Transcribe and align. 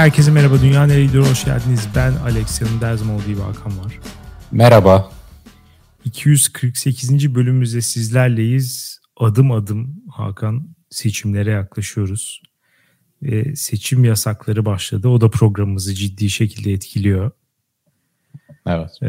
herkese 0.00 0.30
merhaba. 0.30 0.60
Dünya 0.62 0.86
nereye 0.86 1.06
gidiyor? 1.06 1.26
Hoş 1.26 1.44
geldiniz. 1.44 1.88
Ben 1.96 2.12
Alex. 2.12 2.60
Yanımda 2.60 2.88
her 2.88 2.94
zaman 2.94 3.14
olduğu 3.14 3.26
gibi 3.26 3.40
Hakan 3.40 3.78
var. 3.78 3.98
Merhaba. 4.52 5.10
248. 6.04 7.34
bölümümüzde 7.34 7.80
sizlerleyiz. 7.80 9.00
Adım 9.16 9.52
adım 9.52 10.02
Hakan 10.10 10.68
seçimlere 10.90 11.50
yaklaşıyoruz. 11.50 12.42
Ve 13.22 13.56
seçim 13.56 14.04
yasakları 14.04 14.64
başladı. 14.64 15.08
O 15.08 15.20
da 15.20 15.30
programımızı 15.30 15.94
ciddi 15.94 16.30
şekilde 16.30 16.72
etkiliyor. 16.72 17.30
Evet. 18.66 18.90
Ee, 19.02 19.08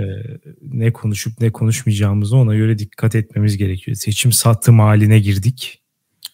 ne 0.62 0.94
konuşup 0.94 1.42
ne 1.42 1.52
konuşmayacağımızı 1.52 2.38
ona 2.38 2.56
göre 2.56 2.80
dikkat 2.80 3.16
etmemiz 3.16 3.58
gerekiyor. 3.58 3.98
Seçim 3.98 4.32
sattım 4.32 4.80
haline 4.80 5.20
girdik. 5.20 5.82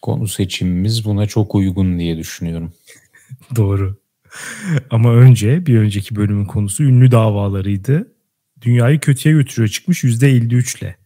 Konu 0.02 0.28
seçimimiz 0.28 1.04
buna 1.04 1.26
çok 1.26 1.54
uygun 1.54 1.98
diye 1.98 2.16
düşünüyorum. 2.18 2.72
Doğru. 3.56 4.07
Ama 4.90 5.14
önce 5.14 5.66
bir 5.66 5.78
önceki 5.78 6.16
bölümün 6.16 6.44
konusu 6.44 6.84
ünlü 6.84 7.10
davalarıydı. 7.10 8.12
Dünyayı 8.60 9.00
kötüye 9.00 9.34
götürüyor 9.34 9.68
çıkmış 9.68 10.04
%53 10.04 10.78
ile. 10.78 10.96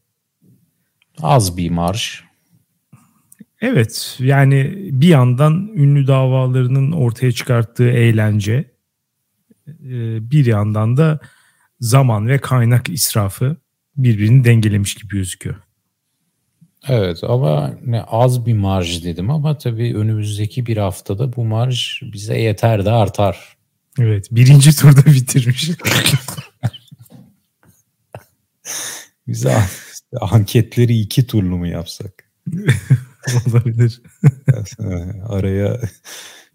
Az 1.23 1.57
bir 1.57 1.71
marş. 1.71 2.25
Evet 3.61 4.17
yani 4.19 4.75
bir 4.77 5.09
yandan 5.09 5.71
ünlü 5.75 6.07
davalarının 6.07 6.93
ortaya 6.93 7.33
çıkarttığı 7.33 7.91
eğlence 7.91 8.73
e, 9.69 10.31
bir 10.31 10.47
yandan 10.47 10.97
da 10.97 11.21
zaman 11.81 12.29
ve 12.29 12.39
kaynak 12.39 12.89
israfı 12.89 13.57
birbirini 13.97 14.45
dengelemiş 14.45 14.95
gibi 14.95 15.09
gözüküyor. 15.09 15.57
Evet 16.89 17.25
ama 17.25 17.75
ne 17.87 18.03
az 18.03 18.47
bir 18.47 18.55
marj 18.55 19.05
dedim 19.05 19.31
ama 19.31 19.59
tabii 19.59 19.97
önümüzdeki 19.97 20.67
bir 20.67 20.77
haftada 20.77 21.37
bu 21.37 21.45
marj 21.45 22.03
bize 22.03 22.39
yeter 22.39 22.85
de 22.85 22.91
artar. 22.91 23.57
Evet 24.01 24.29
birinci 24.31 24.77
turda 24.77 25.07
bitirmiş. 25.07 25.71
Bize 29.29 29.57
anketleri 30.21 30.99
iki 30.99 31.27
turlu 31.27 31.57
mu 31.59 31.67
yapsak? 31.67 32.31
Olabilir. 33.47 34.03
Araya 35.29 35.81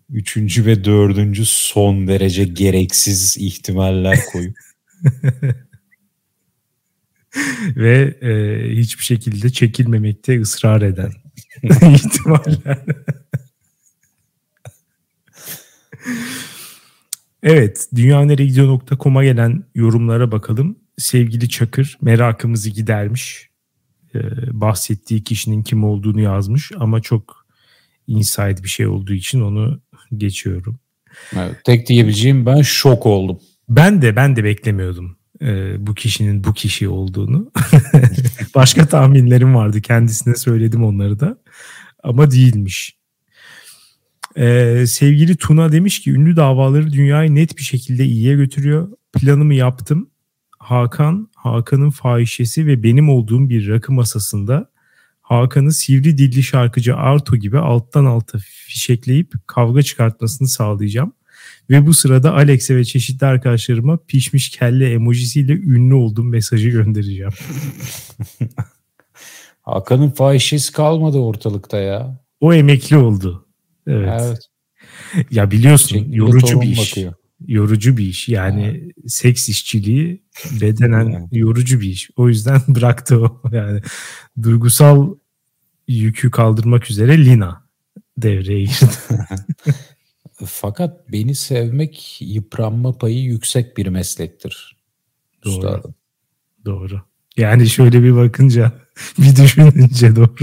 üçüncü 0.10 0.66
ve 0.66 0.84
dördüncü 0.84 1.46
son 1.46 2.08
derece 2.08 2.44
gereksiz 2.44 3.38
ihtimaller 3.38 4.20
koyup. 4.32 4.58
ve 7.76 8.18
e, 8.22 8.62
hiçbir 8.78 9.04
şekilde 9.04 9.50
çekilmemekte 9.50 10.42
ısrar 10.42 10.82
eden 10.82 11.12
ihtimaller. 11.64 12.78
evet, 17.44 17.88
dünyaneregidiyor.com'a 17.96 19.24
gelen 19.24 19.64
yorumlara 19.76 20.32
bakalım. 20.32 20.80
Sevgili 20.98 21.50
Çakır 21.50 21.98
merakımızı 22.02 22.70
gidermiş. 22.70 23.48
Ee, 24.16 24.20
bahsettiği 24.62 25.24
kişinin 25.24 25.64
kim 25.64 25.84
olduğunu 25.84 26.22
yazmış 26.22 26.72
ama 26.78 27.02
çok 27.02 27.46
inside 28.08 28.64
bir 28.64 28.70
şey 28.70 28.88
olduğu 28.88 29.14
için 29.14 29.42
onu 29.42 29.82
geçiyorum. 30.18 30.80
Evet, 31.36 31.56
tek 31.66 31.88
diyebileceğim 31.88 32.46
ben 32.46 32.62
şok 32.62 33.06
oldum. 33.06 33.40
Ben 33.70 34.02
de 34.02 34.16
ben 34.16 34.36
de 34.36 34.44
beklemiyordum 34.44 35.17
e, 35.42 35.76
bu 35.88 35.94
kişinin 35.94 36.44
bu 36.44 36.54
kişi 36.54 36.90
olduğunu. 36.90 37.52
Başka 38.56 38.88
tahminlerim 38.88 39.56
vardı 39.56 39.82
kendisine 39.82 40.36
söyledim 40.36 40.84
onları 40.84 41.20
da 41.20 41.38
ama 42.04 42.32
değilmiş. 42.32 42.98
Ee, 44.38 44.84
sevgili 44.88 45.36
Tuna 45.38 45.72
demiş 45.72 46.00
ki 46.00 46.12
ünlü 46.12 46.36
davaları 46.36 46.94
dünyayı 46.94 47.36
net 47.36 47.58
bir 47.58 47.64
şekilde 47.64 48.06
iyiye 48.06 48.36
götürüyor. 48.36 48.90
Planımı 49.14 49.54
yaptım. 49.54 50.10
Hakan, 50.60 51.30
Hakan'ın 51.36 51.90
fahişesi 51.90 52.68
ve 52.68 52.84
benim 52.84 53.10
olduğum 53.10 53.50
bir 53.50 53.68
rakı 53.68 53.94
masasında 53.94 54.72
Hakan'ı 55.22 55.72
sivri 55.72 56.18
dilli 56.18 56.44
şarkıcı 56.44 56.96
Arto 56.96 57.36
gibi 57.36 57.60
alttan 57.60 58.06
alta 58.06 58.38
fişekleyip 58.38 59.34
kavga 59.48 59.82
çıkartmasını 59.82 60.48
sağlayacağım. 60.48 61.14
Ve 61.70 61.86
bu 61.86 61.94
sırada 61.94 62.34
Alex'e 62.34 62.76
ve 62.76 62.86
çeşitli 62.86 63.26
arkadaşlarıma 63.26 63.98
pişmiş 64.08 64.50
kelle 64.50 64.92
emojisiyle 64.92 65.54
ünlü 65.54 65.94
olduğum 65.94 66.24
mesajı 66.24 66.70
göndereceğim. 66.70 67.32
Hakan'ın 69.62 70.10
fahişesi 70.10 70.74
kalmadı 70.74 71.18
ortalıkta 71.18 71.78
ya. 71.78 72.20
O 72.40 72.54
emekli 72.54 72.98
oldu. 72.98 73.48
Evet. 73.88 74.22
evet. 74.22 74.40
Ya 75.32 75.52
biliyorsun 75.52 75.98
Çekili 75.98 76.18
yorucu 76.18 76.62
bir 76.62 76.68
iş. 76.68 76.92
Bakıyor. 76.92 77.14
Yorucu 77.48 77.98
bir 77.98 78.06
iş. 78.06 78.30
Yani 78.30 78.66
evet. 78.66 78.96
seks 79.08 79.50
işçiliği 79.50 80.24
bedenen 80.62 81.30
yorucu 81.32 81.82
bir 81.82 81.90
iş. 81.90 82.10
O 82.16 82.30
yüzden 82.30 82.62
bıraktı 82.68 83.20
o. 83.20 83.42
Yani 83.52 83.82
duygusal 84.44 85.16
yükü 85.88 86.32
kaldırmak 86.32 86.92
üzere 86.92 87.26
Lina 87.26 87.68
devreye 88.18 88.64
girdi. 88.64 88.86
Fakat 90.46 91.12
beni 91.12 91.36
sevmek 91.36 92.18
yıpranma 92.22 92.98
payı 92.98 93.20
yüksek 93.24 93.78
bir 93.78 93.88
meslektir. 93.88 94.78
Doğru. 95.46 95.56
Üstadım. 95.56 95.96
Doğru. 96.66 97.02
Yani 97.38 97.70
şöyle 97.70 98.04
bir 98.04 98.16
bakınca, 98.16 98.72
bir 99.18 99.36
düşününce 99.36 100.16
doğru. 100.16 100.36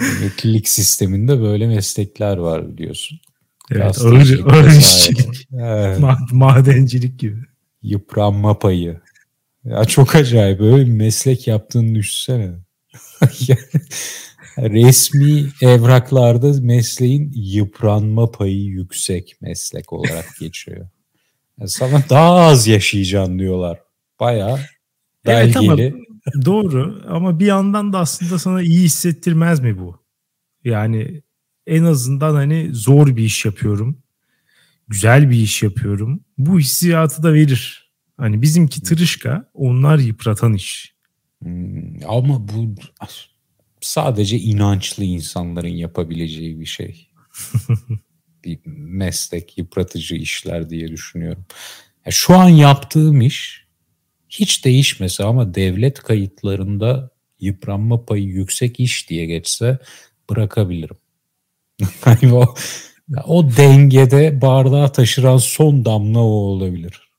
Emeklilik 0.00 0.68
sisteminde 0.68 1.40
böyle 1.40 1.66
meslekler 1.66 2.36
var 2.36 2.68
biliyorsun. 2.68 3.20
Evet, 3.70 3.98
ağır, 3.98 4.40
ağır 4.46 4.78
işçilik. 4.78 5.48
Evet. 5.52 6.00
Madencilik 6.32 7.18
gibi. 7.18 7.40
Yıpranma 7.82 8.58
payı. 8.58 9.00
Ya 9.64 9.84
çok 9.84 10.14
acayip. 10.14 10.60
Böyle 10.60 10.86
bir 10.86 10.92
meslek 10.92 11.46
yaptığını 11.46 11.94
düşünsene. 11.94 12.50
resmi 14.62 15.46
evraklarda 15.62 16.52
mesleğin 16.60 17.32
yıpranma 17.34 18.30
payı 18.30 18.64
yüksek 18.64 19.36
meslek 19.40 19.92
olarak 19.92 20.26
geçiyor. 20.40 20.88
Yani 21.58 21.70
sana 21.70 22.02
daha 22.10 22.34
az 22.34 22.66
yaşayacaksın 22.66 23.38
diyorlar. 23.38 23.78
Bayağı 24.20 24.58
belgeli. 25.26 25.82
Evet 25.82 25.94
ama 25.94 26.44
doğru 26.44 27.04
ama 27.08 27.40
bir 27.40 27.46
yandan 27.46 27.92
da 27.92 27.98
aslında 27.98 28.38
sana 28.38 28.62
iyi 28.62 28.82
hissettirmez 28.82 29.60
mi 29.60 29.78
bu? 29.78 30.00
Yani 30.64 31.22
en 31.66 31.84
azından 31.84 32.34
hani 32.34 32.68
zor 32.72 33.16
bir 33.16 33.24
iş 33.24 33.44
yapıyorum. 33.44 33.98
Güzel 34.88 35.30
bir 35.30 35.36
iş 35.36 35.62
yapıyorum. 35.62 36.24
Bu 36.38 36.60
hissiyatı 36.60 37.22
da 37.22 37.34
verir. 37.34 37.90
Hani 38.16 38.42
bizimki 38.42 38.82
tırışka, 38.82 39.50
onlar 39.54 39.98
yıpratan 39.98 40.54
iş. 40.54 40.94
Hmm, 41.42 42.08
ama 42.08 42.48
bu 42.48 42.74
sadece 43.80 44.38
inançlı 44.38 45.04
insanların 45.04 45.68
yapabileceği 45.68 46.60
bir 46.60 46.66
şey. 46.66 47.08
bir 48.44 48.58
meslek, 48.66 49.58
yıpratıcı 49.58 50.14
işler 50.16 50.70
diye 50.70 50.88
düşünüyorum. 50.88 51.44
Ya 52.06 52.12
şu 52.12 52.36
an 52.36 52.48
yaptığım 52.48 53.20
iş 53.20 53.66
hiç 54.28 54.64
değişmese 54.64 55.24
ama 55.24 55.54
devlet 55.54 56.02
kayıtlarında 56.02 57.10
yıpranma 57.40 58.04
payı 58.04 58.24
yüksek 58.24 58.80
iş 58.80 59.10
diye 59.10 59.26
geçse 59.26 59.78
bırakabilirim. 60.30 60.96
o, 62.32 62.54
o 63.24 63.56
dengede 63.56 64.40
bardağı 64.40 64.92
taşıran 64.92 65.36
son 65.36 65.84
damla 65.84 66.18
o 66.18 66.22
olabilir. 66.22 67.09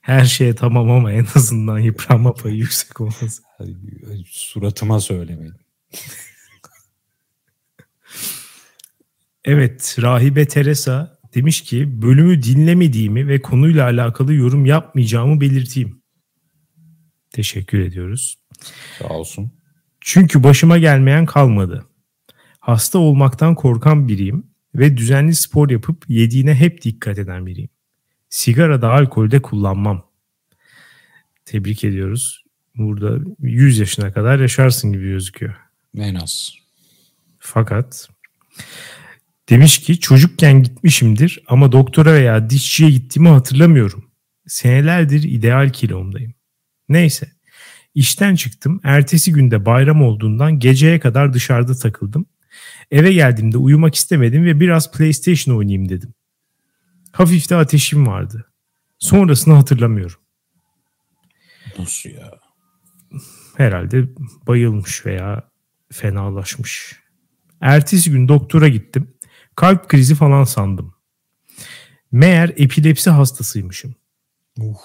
Her 0.00 0.24
şeye 0.24 0.54
tamam 0.54 0.90
ama 0.90 1.12
en 1.12 1.26
azından 1.34 1.78
yıpranma 1.78 2.34
payı 2.34 2.56
yüksek 2.56 3.00
olmaz. 3.00 3.42
Suratıma 4.26 5.00
söylemeyin. 5.00 5.54
evet, 9.44 9.96
Rahibe 10.00 10.48
Teresa 10.48 11.18
demiş 11.34 11.60
ki 11.60 12.02
bölümü 12.02 12.42
dinlemediğimi 12.42 13.28
ve 13.28 13.42
konuyla 13.42 13.84
alakalı 13.84 14.34
yorum 14.34 14.66
yapmayacağımı 14.66 15.40
belirteyim. 15.40 16.02
Teşekkür 17.30 17.78
ediyoruz. 17.80 18.38
Sağ 18.98 19.08
olsun. 19.08 19.52
Çünkü 20.00 20.42
başıma 20.42 20.78
gelmeyen 20.78 21.26
kalmadı. 21.26 21.86
Hasta 22.60 22.98
olmaktan 22.98 23.54
korkan 23.54 24.08
biriyim 24.08 24.46
ve 24.74 24.96
düzenli 24.96 25.34
spor 25.34 25.70
yapıp 25.70 26.04
yediğine 26.08 26.54
hep 26.54 26.82
dikkat 26.82 27.18
eden 27.18 27.46
biriyim. 27.46 27.68
Sigara 28.34 28.82
da 28.82 28.92
alkol 28.92 29.30
de 29.30 29.42
kullanmam. 29.42 30.06
Tebrik 31.44 31.84
ediyoruz. 31.84 32.44
Burada 32.76 33.18
100 33.38 33.78
yaşına 33.78 34.12
kadar 34.12 34.38
yaşarsın 34.38 34.92
gibi 34.92 35.08
gözüküyor. 35.08 35.54
En 35.98 36.14
az. 36.14 36.54
Fakat 37.38 38.08
demiş 39.48 39.78
ki 39.78 40.00
çocukken 40.00 40.62
gitmişimdir 40.62 41.42
ama 41.46 41.72
doktora 41.72 42.12
veya 42.12 42.50
dişçiye 42.50 42.90
gittiğimi 42.90 43.28
hatırlamıyorum. 43.28 44.10
Senelerdir 44.46 45.22
ideal 45.22 45.72
kilomdayım. 45.72 46.34
Neyse. 46.88 47.32
İşten 47.94 48.34
çıktım. 48.34 48.80
Ertesi 48.84 49.32
günde 49.32 49.66
bayram 49.66 50.02
olduğundan 50.02 50.58
geceye 50.58 51.00
kadar 51.00 51.32
dışarıda 51.32 51.74
takıldım. 51.74 52.26
Eve 52.90 53.12
geldiğimde 53.12 53.58
uyumak 53.58 53.94
istemedim 53.94 54.44
ve 54.44 54.60
biraz 54.60 54.92
PlayStation 54.92 55.56
oynayayım 55.56 55.88
dedim. 55.88 56.14
Hafif 57.14 57.50
de 57.50 57.56
ateşim 57.56 58.06
vardı. 58.06 58.52
Sonrasını 58.98 59.54
hatırlamıyorum. 59.54 60.20
Nasıl 61.78 62.10
ya? 62.10 62.30
Herhalde 63.56 64.08
bayılmış 64.46 65.06
veya 65.06 65.50
fenalaşmış. 65.92 67.00
Ertesi 67.60 68.10
gün 68.10 68.28
doktora 68.28 68.68
gittim. 68.68 69.14
Kalp 69.56 69.88
krizi 69.88 70.14
falan 70.14 70.44
sandım. 70.44 70.94
Meğer 72.12 72.52
epilepsi 72.56 73.10
hastasıymışım. 73.10 73.94
Uh. 74.58 74.80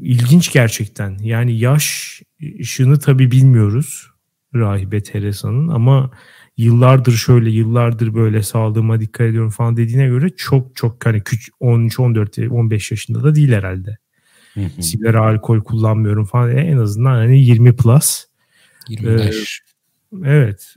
İlginç 0.00 0.52
gerçekten. 0.52 1.18
Yani 1.18 1.58
yaş 1.58 2.22
ışını 2.60 2.98
tabii 2.98 3.30
bilmiyoruz 3.30 4.10
rahibe 4.54 5.02
Teresa'nın 5.02 5.68
ama 5.68 6.10
yıllardır 6.60 7.12
şöyle 7.12 7.50
yıllardır 7.50 8.14
böyle 8.14 8.42
sağlığıma 8.42 9.00
dikkat 9.00 9.26
ediyorum 9.26 9.50
falan 9.50 9.76
dediğine 9.76 10.06
göre 10.06 10.30
çok 10.36 10.76
çok 10.76 11.06
hani 11.06 11.22
küçük 11.22 11.54
13 11.60 12.00
14 12.00 12.38
15 12.38 12.90
yaşında 12.90 13.24
da 13.24 13.34
değil 13.34 13.52
herhalde. 13.52 13.98
Hı 14.54 14.60
hı. 14.60 14.82
Sigara 14.82 15.20
alkol 15.20 15.60
kullanmıyorum 15.60 16.24
falan 16.24 16.56
en 16.56 16.76
azından 16.76 17.14
hani 17.14 17.44
20 17.44 17.76
plus. 17.76 18.24
25. 18.88 19.62
Evet. 20.24 20.74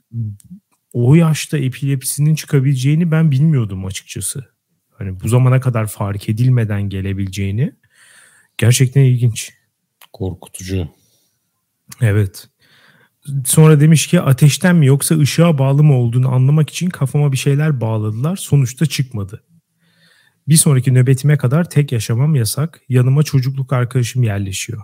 O 0.94 1.16
yaşta 1.16 1.58
epilepsinin 1.58 2.36
çıkabileceğini 2.36 3.12
ben 3.12 3.32
bilmiyordum 3.32 3.86
açıkçası. 3.86 4.46
Hani 4.92 5.20
bu 5.20 5.28
zamana 5.28 5.60
kadar 5.60 5.88
fark 5.88 6.30
edilmeden 6.30 6.82
gelebileceğini 6.82 7.74
gerçekten 8.58 9.02
ilginç. 9.02 9.52
Korkutucu. 10.14 10.88
Evet. 12.02 12.48
Sonra 13.46 13.80
demiş 13.80 14.08
ki 14.08 14.22
ateşten 14.22 14.76
mi 14.76 14.86
yoksa 14.86 15.18
ışığa 15.18 15.58
bağlı 15.58 15.84
mı 15.84 15.94
olduğunu 15.94 16.34
anlamak 16.34 16.70
için 16.70 16.90
kafama 16.90 17.32
bir 17.32 17.38
şeyler 17.38 17.82
bağladılar. 17.82 18.36
Sonuçta 18.36 18.86
çıkmadı. 18.86 19.44
Bir 20.48 20.58
sonraki 20.58 20.94
nöbetime 20.94 21.38
kadar 21.38 21.70
tek 21.70 21.92
yaşamam 21.92 22.36
yasak. 22.36 22.82
Yanıma 22.90 23.24
çocukluk 23.24 23.74
arkadaşım 23.74 24.24
yerleşiyor. 24.24 24.82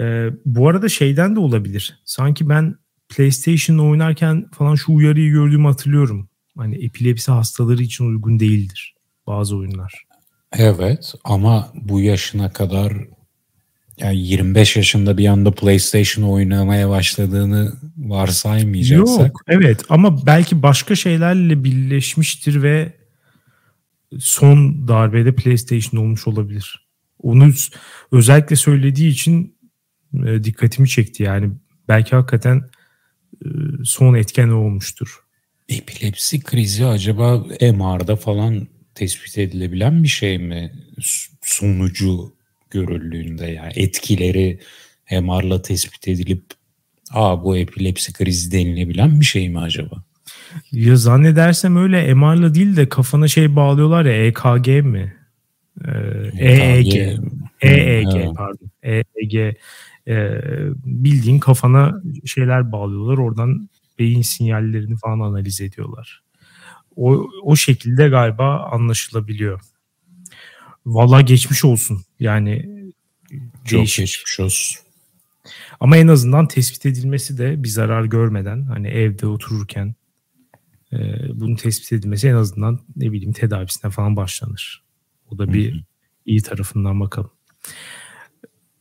Ee, 0.00 0.28
bu 0.44 0.68
arada 0.68 0.88
şeyden 0.88 1.36
de 1.36 1.40
olabilir. 1.40 2.02
Sanki 2.04 2.48
ben 2.48 2.74
PlayStation 3.08 3.78
oynarken 3.78 4.50
falan 4.52 4.74
şu 4.74 4.92
uyarıyı 4.92 5.30
gördüğümü 5.30 5.66
hatırlıyorum. 5.66 6.28
Hani 6.56 6.84
epilepsi 6.84 7.30
hastaları 7.30 7.82
için 7.82 8.04
uygun 8.04 8.40
değildir 8.40 8.94
bazı 9.26 9.56
oyunlar. 9.56 10.04
Evet 10.52 11.14
ama 11.24 11.72
bu 11.74 12.00
yaşına 12.00 12.52
kadar 12.52 12.92
yani 14.00 14.18
25 14.18 14.76
yaşında 14.76 15.18
bir 15.18 15.26
anda 15.26 15.50
PlayStation 15.50 16.24
oynamaya 16.24 16.88
başladığını 16.88 17.72
varsaymayacaksak. 17.96 19.26
Yok 19.26 19.40
evet 19.48 19.84
ama 19.88 20.26
belki 20.26 20.62
başka 20.62 20.94
şeylerle 20.94 21.64
birleşmiştir 21.64 22.62
ve 22.62 22.92
son 24.18 24.88
darbede 24.88 25.34
PlayStation 25.34 26.00
olmuş 26.00 26.26
olabilir. 26.26 26.88
Onu 27.22 27.52
özellikle 28.12 28.56
söylediği 28.56 29.10
için 29.10 29.56
e, 30.26 30.44
dikkatimi 30.44 30.88
çekti 30.88 31.22
yani. 31.22 31.50
Belki 31.88 32.16
hakikaten 32.16 32.62
e, 33.44 33.48
son 33.84 34.14
etken 34.14 34.48
olmuştur. 34.48 35.18
Epilepsi 35.68 36.40
krizi 36.40 36.86
acaba 36.86 37.38
MR'da 37.60 38.16
falan 38.16 38.68
tespit 38.94 39.38
edilebilen 39.38 40.02
bir 40.02 40.08
şey 40.08 40.38
mi? 40.38 40.72
Sonucu 41.42 42.37
görüldüğünde 42.70 43.46
yani 43.46 43.72
etkileri 43.76 44.58
MR'la 45.12 45.62
tespit 45.62 46.08
edilip 46.08 46.44
aa 47.10 47.44
bu 47.44 47.56
epilepsi 47.56 48.12
krizi 48.12 48.52
denilebilen 48.52 49.20
bir 49.20 49.24
şey 49.24 49.48
mi 49.48 49.60
acaba? 49.60 50.04
Ya 50.72 50.96
zannedersem 50.96 51.76
öyle 51.76 52.14
MR'la 52.14 52.54
değil 52.54 52.76
de 52.76 52.88
kafana 52.88 53.28
şey 53.28 53.56
bağlıyorlar 53.56 54.04
ya 54.04 54.26
EKG 54.26 54.84
mi? 54.84 55.16
Ee, 55.84 55.90
EEG. 56.38 56.94
EEG, 56.94 57.18
EEG 57.62 58.14
evet. 58.14 58.30
pardon. 58.36 58.70
EEG 58.82 59.56
e, 60.08 60.40
bildiğin 60.84 61.38
kafana 61.38 62.02
şeyler 62.24 62.72
bağlıyorlar. 62.72 63.18
Oradan 63.18 63.68
beyin 63.98 64.22
sinyallerini 64.22 64.96
falan 64.96 65.20
analiz 65.20 65.60
ediyorlar. 65.60 66.22
O, 66.96 67.26
o 67.42 67.56
şekilde 67.56 68.08
galiba 68.08 68.60
anlaşılabiliyor. 68.72 69.60
Valla 70.88 71.20
geçmiş 71.20 71.64
olsun. 71.64 72.04
Yani 72.20 72.68
çok 73.64 73.78
değişik. 73.78 73.98
geçmiş 73.98 74.40
olsun. 74.40 74.76
Ama 75.80 75.96
en 75.96 76.08
azından 76.08 76.48
tespit 76.48 76.86
edilmesi 76.86 77.38
de 77.38 77.62
bir 77.62 77.68
zarar 77.68 78.04
görmeden 78.04 78.62
hani 78.62 78.88
evde 78.88 79.26
otururken 79.26 79.94
e, 80.92 80.96
bunun 81.34 81.56
tespit 81.56 81.92
edilmesi 81.92 82.28
en 82.28 82.34
azından 82.34 82.80
ne 82.96 83.12
bileyim 83.12 83.32
tedavisine 83.32 83.90
falan 83.90 84.16
başlanır. 84.16 84.84
O 85.30 85.38
da 85.38 85.52
bir 85.52 85.72
Hı-hı. 85.72 85.80
iyi 86.26 86.42
tarafından 86.42 87.00
bakalım. 87.00 87.30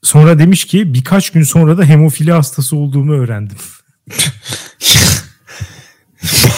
Sonra 0.01 0.39
demiş 0.39 0.65
ki 0.65 0.93
birkaç 0.93 1.29
gün 1.29 1.43
sonra 1.43 1.77
da 1.77 1.85
hemofili 1.85 2.31
hastası 2.31 2.77
olduğumu 2.77 3.13
öğrendim. 3.13 3.57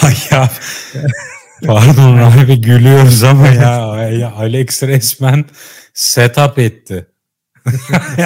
Bayağı 0.02 0.50
Pardon 1.66 2.16
abi 2.18 2.60
gülüyoruz 2.60 3.22
ama 3.22 3.48
ya, 3.48 4.32
Alex 4.32 4.82
resmen 4.82 5.44
setup 5.94 6.58
etti. 6.58 7.06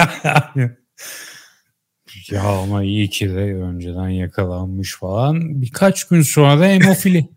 ya 2.31 2.43
ama 2.43 2.83
iyi 2.83 3.09
ki 3.09 3.29
de 3.29 3.55
önceden 3.55 4.09
yakalanmış 4.09 4.95
falan. 4.95 5.61
Birkaç 5.61 6.07
gün 6.07 6.21
sonra 6.21 6.59
da 6.59 6.65
hemofili. 6.65 7.29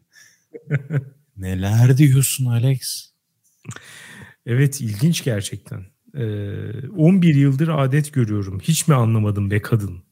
Neler 1.37 1.99
diyorsun 1.99 2.47
Alex? 2.47 3.11
Evet 4.47 4.81
ilginç 4.81 5.25
gerçekten. 5.25 5.87
Ee, 6.15 6.89
11 6.89 7.35
yıldır 7.35 7.69
adet 7.69 8.13
görüyorum. 8.13 8.61
Hiç 8.61 8.89
mi 8.89 8.95
anlamadım 8.95 9.51
be 9.51 9.63
kadın? 9.63 10.03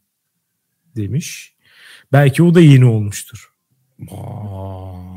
Demiş. 0.96 1.56
Belki 2.12 2.42
o 2.42 2.54
da 2.54 2.60
yeni 2.60 2.84
olmuştur. 2.84 3.52
Aa, 4.10 5.15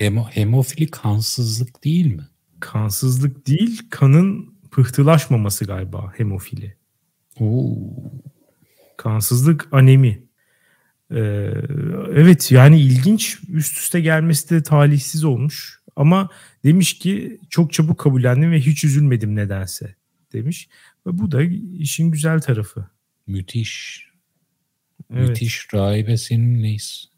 hemo, 0.00 0.28
hemofili 0.30 0.86
kansızlık 0.86 1.84
değil 1.84 2.06
mi? 2.06 2.28
Kansızlık 2.60 3.46
değil, 3.46 3.82
kanın 3.90 4.54
pıhtılaşmaması 4.70 5.64
galiba 5.64 6.12
hemofili. 6.16 6.76
Oo. 7.40 7.76
Kansızlık 8.96 9.68
anemi. 9.72 10.22
Ee, 11.10 11.52
evet 12.14 12.52
yani 12.52 12.80
ilginç 12.80 13.38
üst 13.48 13.78
üste 13.78 14.00
gelmesi 14.00 14.50
de 14.50 14.62
talihsiz 14.62 15.24
olmuş. 15.24 15.80
Ama 15.96 16.28
demiş 16.64 16.98
ki 16.98 17.38
çok 17.50 17.72
çabuk 17.72 17.98
kabullendim 17.98 18.52
ve 18.52 18.60
hiç 18.60 18.84
üzülmedim 18.84 19.34
nedense 19.34 19.94
demiş. 20.32 20.68
Ve 21.06 21.18
bu 21.18 21.32
da 21.32 21.42
işin 21.78 22.10
güzel 22.10 22.40
tarafı. 22.40 22.86
Müthiş. 23.26 24.04
Evet. 25.14 25.28
Müthiş. 25.28 25.74
Rahibe 25.74 26.16
seninleyiz. 26.16 27.09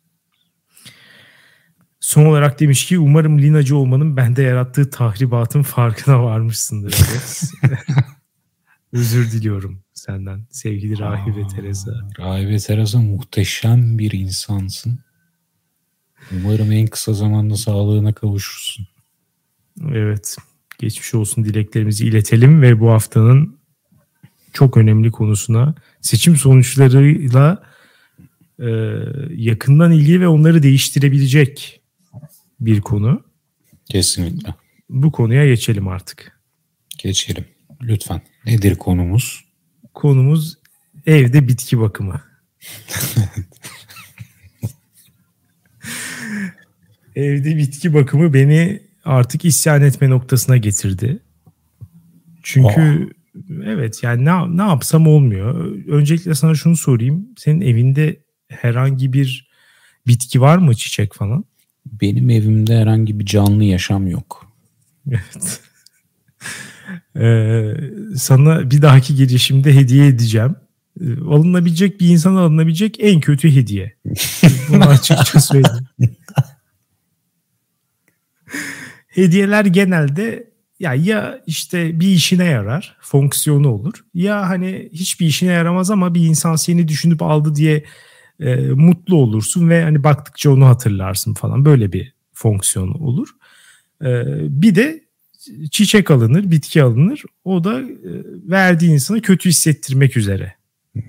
Son 2.03 2.25
olarak 2.25 2.61
demiş 2.61 2.87
ki 2.87 2.99
umarım 2.99 3.39
Linacı 3.39 3.77
olmanın 3.77 4.17
bende 4.17 4.43
yarattığı 4.43 4.91
tahribatın 4.91 5.63
farkına 5.63 6.23
varmışsındır. 6.23 6.95
Özür 8.93 9.33
diliyorum 9.33 9.83
senden 9.95 10.47
sevgili 10.51 10.99
Rahibe 10.99 11.49
Teresa. 11.49 11.93
Rahibe 12.19 12.59
Teresa 12.59 12.99
muhteşem 12.99 13.99
bir 13.99 14.13
insansın. 14.13 14.99
Umarım 16.33 16.73
en 16.73 16.87
kısa 16.87 17.13
zamanda 17.13 17.57
sağlığına 17.57 18.13
kavuşursun. 18.13 18.87
Evet. 19.93 20.37
Geçmiş 20.79 21.15
olsun 21.15 21.45
dileklerimizi 21.45 22.07
iletelim 22.07 22.63
ve 22.63 22.81
bu 22.81 22.91
haftanın 22.91 23.59
çok 24.53 24.77
önemli 24.77 25.11
konusuna 25.11 25.75
seçim 26.01 26.37
sonuçlarıyla 26.37 27.63
e, 28.59 28.69
yakından 29.31 29.93
ilgili 29.93 30.21
ve 30.21 30.29
onları 30.29 30.63
değiştirebilecek 30.63 31.82
bir 32.67 32.81
konu. 32.81 33.25
Kesinlikle. 33.91 34.55
Bu 34.91 35.13
konuya 35.13 35.47
geçelim 35.47 35.89
artık. 35.89 36.41
Geçelim. 36.99 37.45
Lütfen. 37.83 38.23
Nedir 38.47 38.75
konumuz? 38.75 39.45
Konumuz 39.95 40.59
evde 41.07 41.49
bitki 41.49 41.81
bakımı. 41.81 42.23
evde 47.17 47.57
bitki 47.57 47.95
bakımı 47.95 48.35
beni 48.35 48.83
artık 49.05 49.45
isyan 49.45 49.83
etme 49.83 50.11
noktasına 50.11 50.57
getirdi. 50.57 51.19
Çünkü 52.43 52.69
oh. 52.69 53.63
evet 53.65 54.03
yani 54.03 54.25
ne, 54.25 54.57
ne 54.57 54.63
yapsam 54.63 55.07
olmuyor. 55.07 55.77
Öncelikle 55.87 56.35
sana 56.35 56.55
şunu 56.55 56.77
sorayım. 56.77 57.29
Senin 57.37 57.61
evinde 57.61 58.21
herhangi 58.49 59.13
bir 59.13 59.51
bitki 60.07 60.41
var 60.41 60.59
mı 60.59 60.75
çiçek 60.75 61.15
falan? 61.15 61.45
Benim 62.03 62.31
evimde 62.31 62.79
herhangi 62.79 63.19
bir 63.21 63.27
canlı 63.27 63.65
yaşam 63.65 64.07
yok. 64.07 64.53
Evet. 65.11 65.61
Ee, 67.17 67.75
sana 68.17 68.71
bir 68.71 68.83
dahaki 68.83 69.15
gelişimde 69.17 69.75
hediye 69.75 70.07
edeceğim. 70.07 70.57
e, 71.01 71.21
alınabilecek 71.21 72.01
bir 72.01 72.09
insana 72.09 72.41
alınabilecek 72.41 72.97
en 73.01 73.21
kötü 73.21 73.55
hediye. 73.55 73.97
Bunu 74.69 74.85
açıkça 74.85 75.41
söyleyeyim. 75.41 75.87
Hediyeler 79.09 79.65
genelde 79.65 80.51
ya 80.81 80.95
ya 80.95 81.41
işte 81.47 82.01
bir 82.01 82.09
işine 82.09 82.45
yarar, 82.45 82.97
fonksiyonu 83.01 83.69
olur. 83.69 84.05
Ya 84.15 84.49
hani 84.49 84.89
hiçbir 84.93 85.27
işine 85.27 85.53
yaramaz 85.53 85.91
ama 85.91 86.15
bir 86.15 86.27
insan 86.27 86.57
seni 86.57 86.89
düşünüp 86.89 87.23
aldı 87.23 87.55
diye 87.55 87.85
e, 88.43 88.57
mutlu 88.57 89.17
olursun 89.17 89.69
ve 89.69 89.83
hani 89.83 90.05
baktıkça 90.05 90.51
onu 90.51 90.67
hatırlarsın 90.67 91.35
falan. 91.35 91.65
Böyle 91.65 91.93
bir 91.93 92.15
fonksiyonu 92.33 92.95
olur. 92.95 93.29
E, 94.05 94.25
bir 94.63 94.75
de 94.75 95.03
çiçek 95.71 96.11
alınır, 96.11 96.51
bitki 96.51 96.83
alınır. 96.83 97.23
O 97.45 97.65
da 97.65 97.81
e, 97.81 97.87
verdiği 98.51 98.91
insana 98.91 99.21
kötü 99.21 99.49
hissettirmek 99.49 100.17
üzere. 100.17 100.55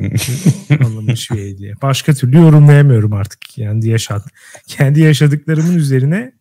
alınmış 0.86 1.32
bir 1.32 1.38
hediye. 1.38 1.74
Başka 1.82 2.13
türlü 2.13 2.38
yorumlayamıyorum 2.38 3.13
artık. 3.13 3.42
Kendi 3.42 3.90
yaşad 3.90 4.28
kendi 4.68 5.00
yaşadıklarımın 5.00 5.78
üzerine 5.78 6.34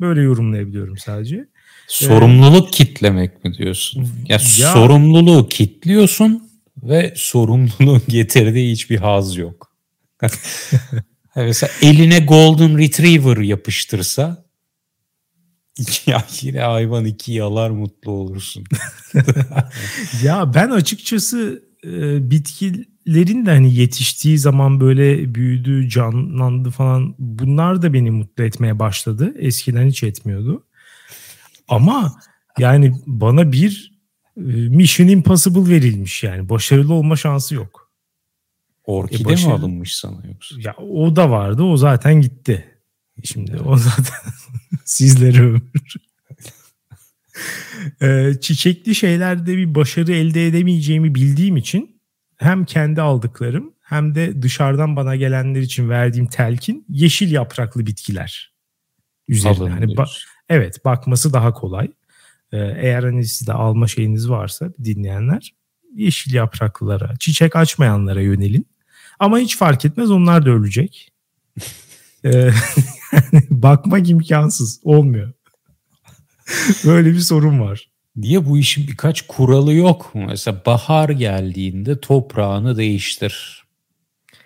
böyle 0.00 0.20
yorumlayabiliyorum 0.20 0.98
sadece. 0.98 1.46
Sorumluluk 1.88 2.68
ee, 2.68 2.70
kitlemek 2.70 3.44
mi 3.44 3.54
diyorsun? 3.54 4.08
Ya, 4.28 4.38
ya 4.58 4.72
sorumluluğu 4.72 5.48
kitliyorsun 5.48 6.50
ve 6.82 7.12
sorumluluğun 7.16 8.02
getirdiği 8.08 8.72
hiçbir 8.72 8.96
haz 8.96 9.36
yok. 9.36 9.69
Mesela 11.36 11.72
eline 11.82 12.18
Golden 12.18 12.78
Retriever 12.78 13.36
yapıştırsa 13.36 14.50
ya 16.06 16.24
yine 16.40 16.60
hayvan 16.60 17.04
iki 17.04 17.32
yalar 17.32 17.70
mutlu 17.70 18.10
olursun. 18.10 18.64
ya 20.22 20.54
ben 20.54 20.70
açıkçası 20.70 21.62
e, 21.84 22.30
bitkilerin 22.30 23.46
de 23.46 23.50
hani 23.50 23.74
yetiştiği 23.74 24.38
zaman 24.38 24.80
böyle 24.80 25.34
büyüdü, 25.34 25.88
canlandı 25.88 26.70
falan 26.70 27.14
bunlar 27.18 27.82
da 27.82 27.92
beni 27.92 28.10
mutlu 28.10 28.44
etmeye 28.44 28.78
başladı. 28.78 29.34
Eskiden 29.38 29.88
hiç 29.88 30.02
etmiyordu. 30.02 30.66
Ama 31.68 32.12
yani 32.58 32.92
bana 33.06 33.52
bir 33.52 34.00
e, 34.36 34.42
Mission 34.52 35.08
Impossible 35.08 35.70
verilmiş 35.70 36.22
yani. 36.22 36.48
Başarılı 36.48 36.94
olma 36.94 37.16
şansı 37.16 37.54
yok. 37.54 37.79
Orkide 38.90 39.32
e 39.32 39.36
mi 39.36 39.52
alınmış 39.52 39.96
sana 39.96 40.26
yoksa? 40.26 40.56
Ya 40.58 40.76
o 40.76 41.16
da 41.16 41.30
vardı. 41.30 41.62
O 41.62 41.76
zaten 41.76 42.20
gitti. 42.20 42.64
Şimdi 43.24 43.56
o 43.56 43.76
zaten 43.76 44.32
sizlere 44.84 45.40
ömür. 45.40 45.94
ee, 48.02 48.32
çiçekli 48.40 48.94
şeylerde 48.94 49.56
bir 49.56 49.74
başarı 49.74 50.12
elde 50.12 50.46
edemeyeceğimi 50.46 51.14
bildiğim 51.14 51.56
için 51.56 52.00
hem 52.36 52.64
kendi 52.64 53.02
aldıklarım 53.02 53.74
hem 53.80 54.14
de 54.14 54.42
dışarıdan 54.42 54.96
bana 54.96 55.16
gelenler 55.16 55.60
için 55.60 55.88
verdiğim 55.88 56.26
telkin 56.26 56.84
yeşil 56.88 57.32
yapraklı 57.32 57.86
bitkiler 57.86 58.54
üzerine. 59.28 59.70
Hani 59.70 59.84
ba- 59.84 60.22
evet 60.48 60.84
bakması 60.84 61.32
daha 61.32 61.52
kolay. 61.52 61.90
Ee, 62.52 62.58
eğer 62.58 63.02
hani 63.02 63.24
sizde 63.24 63.52
alma 63.52 63.88
şeyiniz 63.88 64.30
varsa 64.30 64.72
dinleyenler 64.84 65.54
yeşil 65.94 66.34
yapraklılara, 66.34 67.16
çiçek 67.20 67.56
açmayanlara 67.56 68.20
yönelin. 68.20 68.69
Ama 69.20 69.38
hiç 69.38 69.56
fark 69.56 69.84
etmez 69.84 70.10
onlar 70.10 70.46
da 70.46 70.50
ölecek. 70.50 71.12
Ee, 72.24 72.50
bakmak 73.50 74.08
imkansız. 74.08 74.80
Olmuyor. 74.84 75.32
Böyle 76.84 77.12
bir 77.12 77.20
sorun 77.20 77.60
var. 77.60 77.90
Niye 78.16 78.46
bu 78.46 78.58
işin 78.58 78.86
birkaç 78.88 79.22
kuralı 79.26 79.74
yok 79.74 80.14
mu? 80.14 80.24
Mesela 80.28 80.62
bahar 80.66 81.08
geldiğinde 81.08 82.00
toprağını 82.00 82.76
değiştir. 82.76 83.64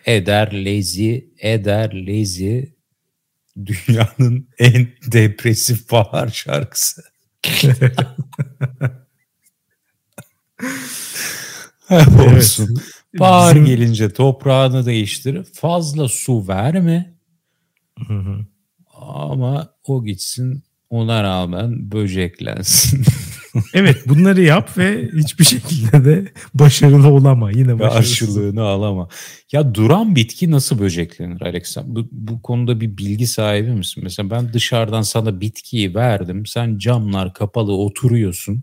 Eder 0.07 0.65
lezi, 0.65 1.31
eder 1.39 2.07
lezi 2.07 2.75
dünyanın 3.67 4.49
en 4.59 4.89
depresif 5.13 5.91
bahar 5.91 6.29
şarkısı. 6.29 7.03
olsun. 11.91 12.77
Evet. 12.77 12.94
Bahar 13.21 13.57
gelince 13.57 14.13
toprağını 14.13 14.87
değiştir. 14.87 15.45
Fazla 15.53 16.09
su 16.09 16.49
verme. 16.49 17.15
Hı 18.09 18.15
hı. 18.15 18.39
Ama 19.01 19.69
o 19.85 20.05
gitsin 20.05 20.63
ona 20.91 21.23
rağmen 21.23 21.93
böceklensin. 21.93 23.05
evet 23.75 24.09
bunları 24.09 24.41
yap 24.41 24.79
ve 24.79 25.11
hiçbir 25.19 25.45
şekilde 25.45 26.05
de 26.05 26.33
başarılı 26.55 27.09
olama. 27.09 27.51
Yine 27.51 27.79
Karşılığını 27.79 28.63
alama. 28.63 29.09
Ya 29.53 29.75
duran 29.75 30.17
bitki 30.17 30.51
nasıl 30.51 30.79
böceklenir 30.79 31.43
Alexa? 31.43 31.83
Bu, 31.87 32.09
bu 32.13 32.43
konuda 32.43 32.81
bir 32.81 32.99
bilgi 32.99 33.27
sahibi 33.27 33.71
misin? 33.71 34.03
Mesela 34.05 34.31
ben 34.31 34.53
dışarıdan 34.53 35.03
sana 35.03 35.41
bitkiyi 35.41 35.95
verdim. 35.95 36.47
Sen 36.47 36.79
camlar 36.79 37.35
kapalı 37.35 37.73
oturuyorsun 37.77 38.63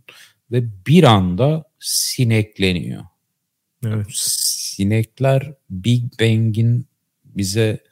ve 0.51 0.63
bir 0.87 1.03
anda 1.03 1.63
sinekleniyor. 1.79 3.03
Evet. 3.85 4.07
Sinekler 4.09 5.53
Big 5.69 6.03
Bang'in 6.19 6.87
bize 7.25 7.83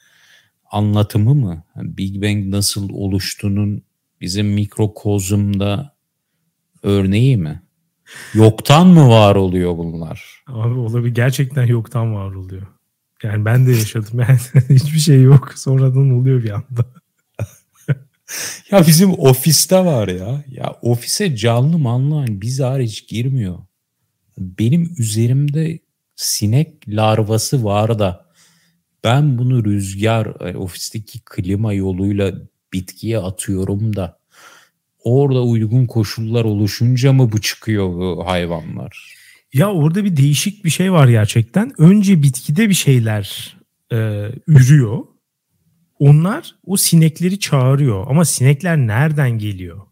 anlatımı 0.71 1.35
mı? 1.35 1.63
Big 1.75 2.23
Bang 2.23 2.45
nasıl 2.45 2.89
oluştuğunun 2.89 3.83
bizim 4.21 4.47
mikrokozumda 4.47 5.95
örneği 6.83 7.37
mi? 7.37 7.61
Yoktan 8.33 8.87
mı 8.87 9.09
var 9.09 9.35
oluyor 9.35 9.77
bunlar? 9.77 10.43
Abi 10.47 10.73
olabilir. 10.73 11.15
Gerçekten 11.15 11.65
yoktan 11.65 12.15
var 12.15 12.31
oluyor. 12.31 12.67
Yani 13.23 13.45
ben 13.45 13.67
de 13.67 13.71
yaşadım. 13.71 14.19
Yani 14.29 14.39
hiçbir 14.69 14.99
şey 14.99 15.21
yok. 15.21 15.53
Sonradan 15.55 16.11
oluyor 16.11 16.43
bir 16.43 16.49
anda. 16.49 16.85
ya 18.71 18.87
bizim 18.87 19.19
ofiste 19.19 19.85
var 19.85 20.07
ya. 20.07 20.43
Ya 20.47 20.75
ofise 20.81 21.35
canlı 21.35 21.77
manlı 21.77 22.25
biz 22.29 22.59
hariç 22.59 23.07
girmiyor. 23.07 23.57
Benim 24.39 24.93
üzerimde 24.97 25.79
sinek 26.15 26.89
larvası 26.89 27.63
var 27.63 27.99
da 27.99 28.25
ben 29.03 29.37
bunu 29.37 29.65
rüzgar 29.65 30.25
ofisteki 30.55 31.19
klima 31.25 31.73
yoluyla 31.73 32.33
bitkiye 32.73 33.17
atıyorum 33.17 33.95
da 33.95 34.19
orada 35.03 35.43
uygun 35.43 35.85
koşullar 35.85 36.45
oluşunca 36.45 37.13
mı 37.13 37.31
bu 37.31 37.41
çıkıyor 37.41 37.87
bu 37.87 38.25
hayvanlar? 38.25 39.15
Ya 39.53 39.71
orada 39.71 40.05
bir 40.05 40.17
değişik 40.17 40.65
bir 40.65 40.69
şey 40.69 40.91
var 40.91 41.07
gerçekten. 41.07 41.71
Önce 41.77 42.23
bitkide 42.23 42.69
bir 42.69 42.73
şeyler 42.73 43.57
e, 43.91 43.97
ürüyor. 44.47 44.99
Onlar 45.99 46.55
o 46.65 46.77
sinekleri 46.77 47.39
çağırıyor. 47.39 48.07
Ama 48.09 48.25
sinekler 48.25 48.77
nereden 48.77 49.31
geliyor? 49.31 49.88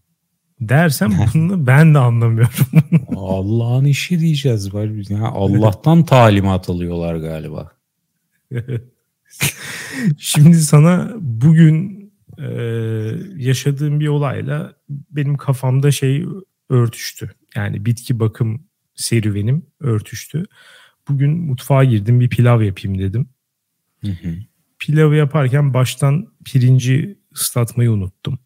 Dersen 0.59 1.13
bunu 1.33 1.67
ben 1.67 1.93
de 1.93 1.97
anlamıyorum. 1.97 2.65
Allah'ın 3.17 3.85
işi 3.85 4.19
diyeceğiz. 4.19 4.69
Yani 5.09 5.27
Allah'tan 5.27 6.05
talimat 6.05 6.69
alıyorlar 6.69 7.15
galiba. 7.15 7.71
Şimdi 10.17 10.55
sana 10.55 11.13
bugün 11.19 12.07
e, 12.39 12.49
yaşadığım 13.37 13.99
bir 13.99 14.07
olayla 14.07 14.73
benim 14.89 15.37
kafamda 15.37 15.91
şey 15.91 16.25
örtüştü. 16.69 17.31
Yani 17.55 17.85
bitki 17.85 18.19
bakım 18.19 18.63
serüvenim 18.95 19.65
örtüştü. 19.79 20.43
Bugün 21.09 21.31
mutfağa 21.31 21.83
girdim 21.83 22.19
bir 22.19 22.29
pilav 22.29 22.61
yapayım 22.61 22.99
dedim. 22.99 23.29
Hı 24.01 24.07
hı. 24.07 24.35
Pilavı 24.79 25.15
yaparken 25.15 25.73
baştan 25.73 26.27
pirinci 26.45 27.19
ıslatmayı 27.33 27.91
unuttum. 27.91 28.39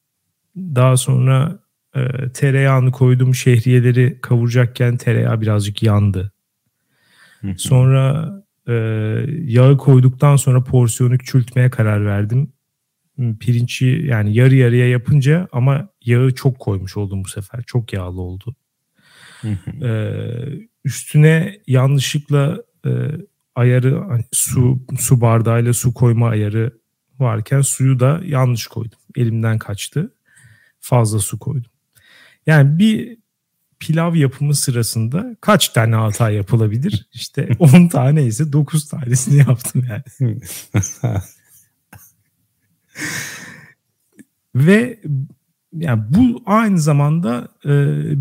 Daha 0.55 0.97
sonra 0.97 1.59
e, 1.95 2.29
tereyağını 2.33 2.91
koydum 2.91 3.36
şehriyeleri 3.36 4.17
kavuracakken 4.21 4.98
tereyağı 4.98 5.41
birazcık 5.41 5.83
yandı. 5.83 6.31
Sonra 7.57 8.33
e, 8.67 8.74
yağı 9.45 9.77
koyduktan 9.77 10.36
sonra 10.36 10.63
porsiyonu 10.63 11.17
küçültmeye 11.17 11.69
karar 11.69 12.05
verdim. 12.05 12.53
Pirinci 13.39 13.86
yani 13.86 14.36
yarı 14.36 14.55
yarıya 14.55 14.89
yapınca 14.89 15.48
ama 15.51 15.89
yağı 16.05 16.36
çok 16.36 16.60
koymuş 16.60 16.98
oldum 16.98 17.24
bu 17.24 17.27
sefer. 17.27 17.63
Çok 17.67 17.93
yağlı 17.93 18.21
oldu. 18.21 18.55
Ee, 19.83 20.67
üstüne 20.86 21.60
yanlışlıkla 21.67 22.63
e, 22.86 22.91
ayarı 23.55 24.00
hani 24.10 24.24
su 24.31 24.79
su 25.00 25.21
bardağıyla 25.21 25.74
su 25.74 25.93
koyma 25.93 26.29
ayarı 26.29 26.77
varken 27.19 27.62
suyu 27.62 28.00
da 28.00 28.21
yanlış 28.25 28.67
koydum. 28.67 29.00
Elimden 29.15 29.57
kaçtı. 29.57 30.13
Fazla 30.79 31.19
su 31.19 31.39
koydum. 31.39 31.71
Yani 32.45 32.79
bir 32.79 33.17
pilav 33.79 34.15
yapımı 34.15 34.55
sırasında 34.55 35.36
kaç 35.41 35.69
tane 35.69 35.95
hata 35.95 36.29
yapılabilir? 36.29 37.10
İşte 37.13 37.50
10 37.60 37.88
tane 37.88 38.25
ise 38.25 38.53
9 38.53 38.88
tanesini 38.89 39.38
yaptım 39.38 39.88
yani. 39.89 40.39
Ve 44.55 45.00
yani 45.74 46.03
bu 46.10 46.43
aynı 46.45 46.79
zamanda 46.79 47.48
e, 47.65 47.69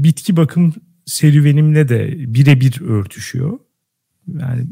bitki 0.05 0.37
bakım 0.37 0.75
serüvenimle 1.07 1.89
de 1.89 2.15
birebir 2.35 2.81
örtüşüyor. 2.81 3.59
Yani 4.39 4.67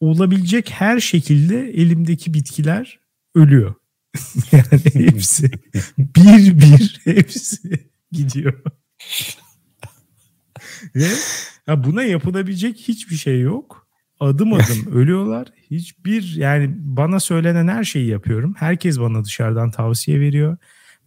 olabilecek 0.00 0.70
her 0.70 1.00
şekilde 1.00 1.70
elimdeki 1.70 2.34
bitkiler 2.34 2.98
ölüyor. 3.34 3.74
yani 4.52 4.82
hepsi 4.94 5.50
bir 5.98 6.60
bir 6.60 7.00
hepsi 7.04 7.88
gidiyor. 8.14 8.62
Ve 10.94 11.08
ya 11.66 11.84
buna 11.84 12.02
yapılabilecek 12.02 12.76
hiçbir 12.76 13.16
şey 13.16 13.40
yok. 13.40 13.88
Adım 14.20 14.52
adım 14.52 14.92
ölüyorlar. 14.92 15.48
Hiçbir 15.70 16.34
yani 16.36 16.74
bana 16.78 17.20
söylenen 17.20 17.68
her 17.68 17.84
şeyi 17.84 18.08
yapıyorum. 18.08 18.54
Herkes 18.58 19.00
bana 19.00 19.24
dışarıdan 19.24 19.70
tavsiye 19.70 20.20
veriyor. 20.20 20.56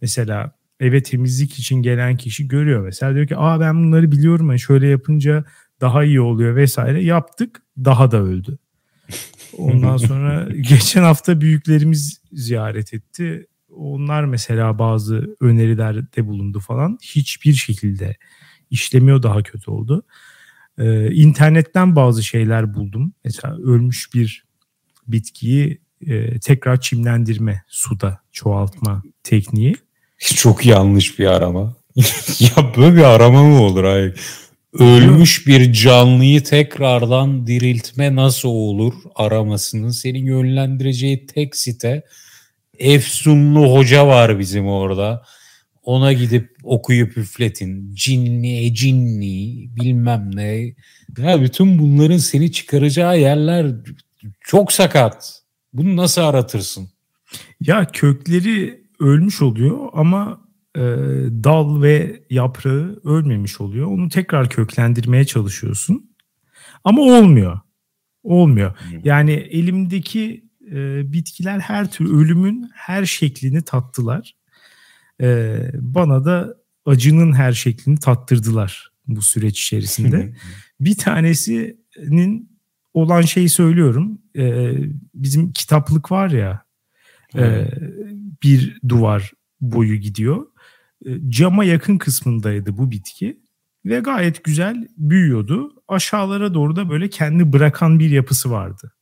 Mesela 0.00 0.58
eve 0.80 1.02
temizlik 1.02 1.58
için 1.58 1.82
gelen 1.82 2.16
kişi 2.16 2.48
görüyor 2.48 2.84
mesela 2.84 3.14
diyor 3.14 3.26
ki 3.26 3.36
aa 3.36 3.60
ben 3.60 3.84
bunları 3.84 4.12
biliyorum 4.12 4.48
yani 4.48 4.60
şöyle 4.60 4.86
yapınca 4.86 5.44
daha 5.80 6.04
iyi 6.04 6.20
oluyor 6.20 6.56
vesaire 6.56 7.04
yaptık 7.04 7.62
daha 7.84 8.10
da 8.10 8.22
öldü. 8.22 8.58
Ondan 9.58 9.96
sonra 10.08 10.48
geçen 10.60 11.02
hafta 11.02 11.40
büyüklerimiz 11.40 12.20
ziyaret 12.32 12.94
etti. 12.94 13.46
Onlar 13.78 14.24
mesela 14.24 14.78
bazı 14.78 15.36
önerilerde 15.40 16.26
bulundu 16.26 16.60
falan. 16.60 16.98
Hiçbir 17.02 17.52
şekilde 17.52 18.16
işlemiyor 18.70 19.22
daha 19.22 19.42
kötü 19.42 19.70
oldu. 19.70 20.02
Ee, 20.78 21.10
internetten 21.14 21.96
bazı 21.96 22.22
şeyler 22.22 22.74
buldum. 22.74 23.12
Mesela 23.24 23.56
ölmüş 23.56 24.14
bir 24.14 24.44
bitkiyi 25.08 25.80
e, 26.06 26.38
tekrar 26.40 26.80
çimlendirme, 26.80 27.62
suda 27.68 28.20
çoğaltma 28.32 29.02
tekniği. 29.22 29.76
Çok 30.18 30.66
yanlış 30.66 31.18
bir 31.18 31.26
arama. 31.26 31.76
ya 32.40 32.72
böyle 32.76 32.96
bir 32.96 33.04
arama 33.04 33.42
mı 33.42 33.62
olur? 33.62 33.84
Hayır. 33.84 34.20
Ölmüş 34.72 35.46
bir 35.46 35.72
canlıyı 35.72 36.44
tekrardan 36.44 37.46
diriltme 37.46 38.16
nasıl 38.16 38.48
olur 38.48 38.94
aramasının 39.14 39.90
seni 39.90 40.18
yönlendireceği 40.18 41.26
tek 41.26 41.56
site 41.56 42.02
Efsunlu 42.78 43.74
hoca 43.74 44.06
var 44.06 44.38
bizim 44.38 44.66
orada. 44.66 45.22
Ona 45.82 46.12
gidip 46.12 46.56
okuyup 46.62 47.18
üfletin. 47.18 47.94
Cinni, 47.94 48.74
cinni 48.74 49.68
bilmem 49.76 50.30
ne. 50.34 50.74
Ya 51.18 51.42
bütün 51.42 51.78
bunların 51.78 52.16
seni 52.16 52.52
çıkaracağı 52.52 53.20
yerler 53.20 53.66
çok 54.40 54.72
sakat. 54.72 55.42
Bunu 55.72 55.96
nasıl 55.96 56.22
aratırsın? 56.22 56.88
Ya 57.60 57.86
kökleri 57.92 58.84
ölmüş 59.00 59.42
oluyor 59.42 59.88
ama 59.92 60.40
e, 60.76 60.80
dal 61.44 61.82
ve 61.82 62.22
yaprağı 62.30 63.00
ölmemiş 63.04 63.60
oluyor. 63.60 63.86
Onu 63.86 64.08
tekrar 64.08 64.48
köklendirmeye 64.48 65.24
çalışıyorsun. 65.24 66.10
Ama 66.84 67.02
olmuyor. 67.02 67.60
Olmuyor. 68.22 68.74
Yani 69.04 69.32
elimdeki 69.32 70.47
e, 70.72 71.12
bitkiler 71.12 71.60
her 71.60 71.90
tür 71.90 72.14
ölümün 72.14 72.70
her 72.74 73.04
şeklini 73.04 73.62
tattılar. 73.62 74.36
E, 75.20 75.58
bana 75.74 76.24
da 76.24 76.54
acının 76.86 77.32
her 77.32 77.52
şeklini 77.52 77.98
tattırdılar 77.98 78.92
bu 79.06 79.22
süreç 79.22 79.60
içerisinde. 79.60 80.34
bir 80.80 80.96
tanesinin 80.96 82.58
olan 82.94 83.22
şeyi 83.22 83.48
söylüyorum. 83.48 84.18
E, 84.36 84.74
bizim 85.14 85.52
kitaplık 85.52 86.12
var 86.12 86.30
ya 86.30 86.62
e, 87.36 87.68
bir 88.42 88.80
duvar 88.88 89.32
boyu 89.60 89.96
gidiyor. 89.96 90.46
E, 91.06 91.10
cama 91.28 91.64
yakın 91.64 91.98
kısmındaydı 91.98 92.76
bu 92.78 92.90
bitki 92.90 93.40
ve 93.84 94.00
gayet 94.00 94.44
güzel 94.44 94.88
büyüyordu. 94.96 95.82
Aşağılara 95.88 96.54
doğru 96.54 96.76
da 96.76 96.90
böyle 96.90 97.10
kendi 97.10 97.52
bırakan 97.52 97.98
bir 97.98 98.10
yapısı 98.10 98.50
vardı. 98.50 98.92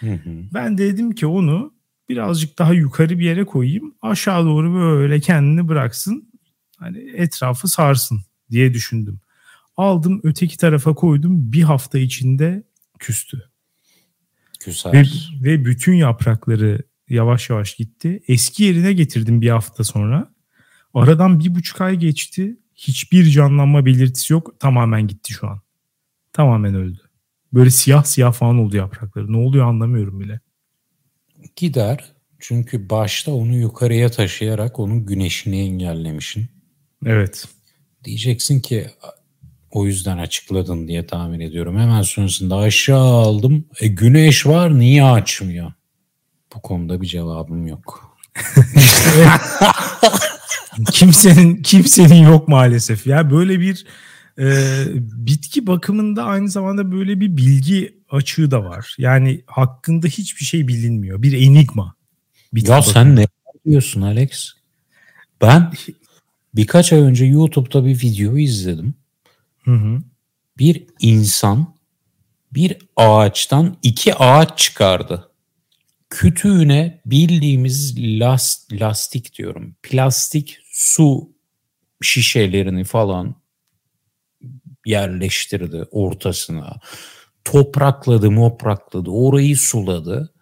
Hı 0.00 0.12
hı. 0.12 0.30
Ben 0.54 0.78
de 0.78 0.92
dedim 0.92 1.12
ki 1.12 1.26
onu 1.26 1.74
birazcık 2.08 2.58
daha 2.58 2.72
yukarı 2.74 3.18
bir 3.18 3.24
yere 3.24 3.44
koyayım. 3.44 3.94
Aşağı 4.02 4.44
doğru 4.44 4.74
böyle 4.74 5.20
kendini 5.20 5.68
bıraksın. 5.68 6.32
Hani 6.78 6.98
etrafı 6.98 7.68
sarsın 7.68 8.20
diye 8.50 8.74
düşündüm. 8.74 9.20
Aldım 9.76 10.20
öteki 10.22 10.56
tarafa 10.56 10.94
koydum. 10.94 11.52
Bir 11.52 11.62
hafta 11.62 11.98
içinde 11.98 12.62
küstü. 12.98 13.50
Güzel. 14.64 14.92
Ve, 14.92 15.04
ve 15.42 15.64
bütün 15.64 15.94
yaprakları 15.94 16.82
yavaş 17.08 17.50
yavaş 17.50 17.74
gitti. 17.74 18.22
Eski 18.28 18.64
yerine 18.64 18.92
getirdim 18.92 19.40
bir 19.40 19.50
hafta 19.50 19.84
sonra. 19.84 20.34
Aradan 20.94 21.40
bir 21.40 21.54
buçuk 21.54 21.80
ay 21.80 21.96
geçti. 21.96 22.56
Hiçbir 22.74 23.24
canlanma 23.24 23.86
belirtisi 23.86 24.32
yok. 24.32 24.60
Tamamen 24.60 25.06
gitti 25.06 25.32
şu 25.32 25.48
an. 25.48 25.60
Tamamen 26.32 26.74
öldü. 26.74 27.03
Böyle 27.54 27.70
siyah 27.70 28.04
siyah 28.04 28.32
falan 28.32 28.58
oldu 28.58 28.76
yaprakları. 28.76 29.32
Ne 29.32 29.36
oluyor 29.36 29.68
anlamıyorum 29.68 30.20
bile. 30.20 30.40
Gider. 31.56 32.14
Çünkü 32.38 32.90
başta 32.90 33.32
onu 33.32 33.54
yukarıya 33.54 34.10
taşıyarak 34.10 34.78
onun 34.78 35.06
güneşini 35.06 35.60
engellemişsin. 35.60 36.48
Evet. 37.06 37.48
Diyeceksin 38.04 38.60
ki 38.60 38.86
o 39.70 39.86
yüzden 39.86 40.18
açıkladın 40.18 40.88
diye 40.88 41.06
tahmin 41.06 41.40
ediyorum. 41.40 41.78
Hemen 41.78 42.02
sonrasında 42.02 42.56
aşağı 42.56 43.04
aldım. 43.04 43.64
E 43.80 43.88
güneş 43.88 44.46
var 44.46 44.78
niye 44.78 45.04
açmıyor? 45.04 45.72
Bu 46.54 46.62
konuda 46.62 47.00
bir 47.00 47.06
cevabım 47.06 47.66
yok. 47.66 48.16
kimsenin 50.92 51.62
kimsenin 51.62 52.22
yok 52.22 52.48
maalesef. 52.48 53.06
Ya 53.06 53.30
böyle 53.30 53.60
bir 53.60 53.86
e, 54.38 54.84
bitki 54.96 55.66
bakımında 55.66 56.24
aynı 56.24 56.48
zamanda 56.48 56.92
böyle 56.92 57.20
bir 57.20 57.36
bilgi 57.36 57.98
açığı 58.10 58.50
da 58.50 58.64
var. 58.64 58.94
Yani 58.98 59.42
hakkında 59.46 60.06
hiçbir 60.06 60.44
şey 60.44 60.68
bilinmiyor. 60.68 61.22
Bir 61.22 61.32
enigma. 61.32 61.94
Bitki 62.52 62.70
ya 62.70 62.78
bakımında. 62.78 62.92
sen 62.94 63.16
ne 63.16 63.26
diyorsun 63.64 64.00
Alex? 64.00 64.52
Ben 65.40 65.72
birkaç 66.54 66.92
ay 66.92 67.00
önce 67.00 67.24
YouTube'da 67.24 67.84
bir 67.84 68.02
video 68.02 68.36
izledim. 68.36 68.94
Hı 69.64 69.74
hı. 69.74 69.98
Bir 70.58 70.86
insan 71.00 71.74
bir 72.52 72.76
ağaçtan 72.96 73.76
iki 73.82 74.14
ağaç 74.14 74.58
çıkardı 74.58 75.30
kütüğüne 76.14 77.00
bildiğimiz 77.06 77.98
last, 77.98 78.72
lastik 78.72 79.38
diyorum. 79.38 79.76
Plastik 79.82 80.58
su 80.70 81.30
şişelerini 82.02 82.84
falan 82.84 83.34
yerleştirdi 84.86 85.84
ortasına. 85.90 86.76
Toprakladı, 87.44 88.30
moprakladı, 88.30 89.10
orayı 89.10 89.56
suladı. 89.56 90.34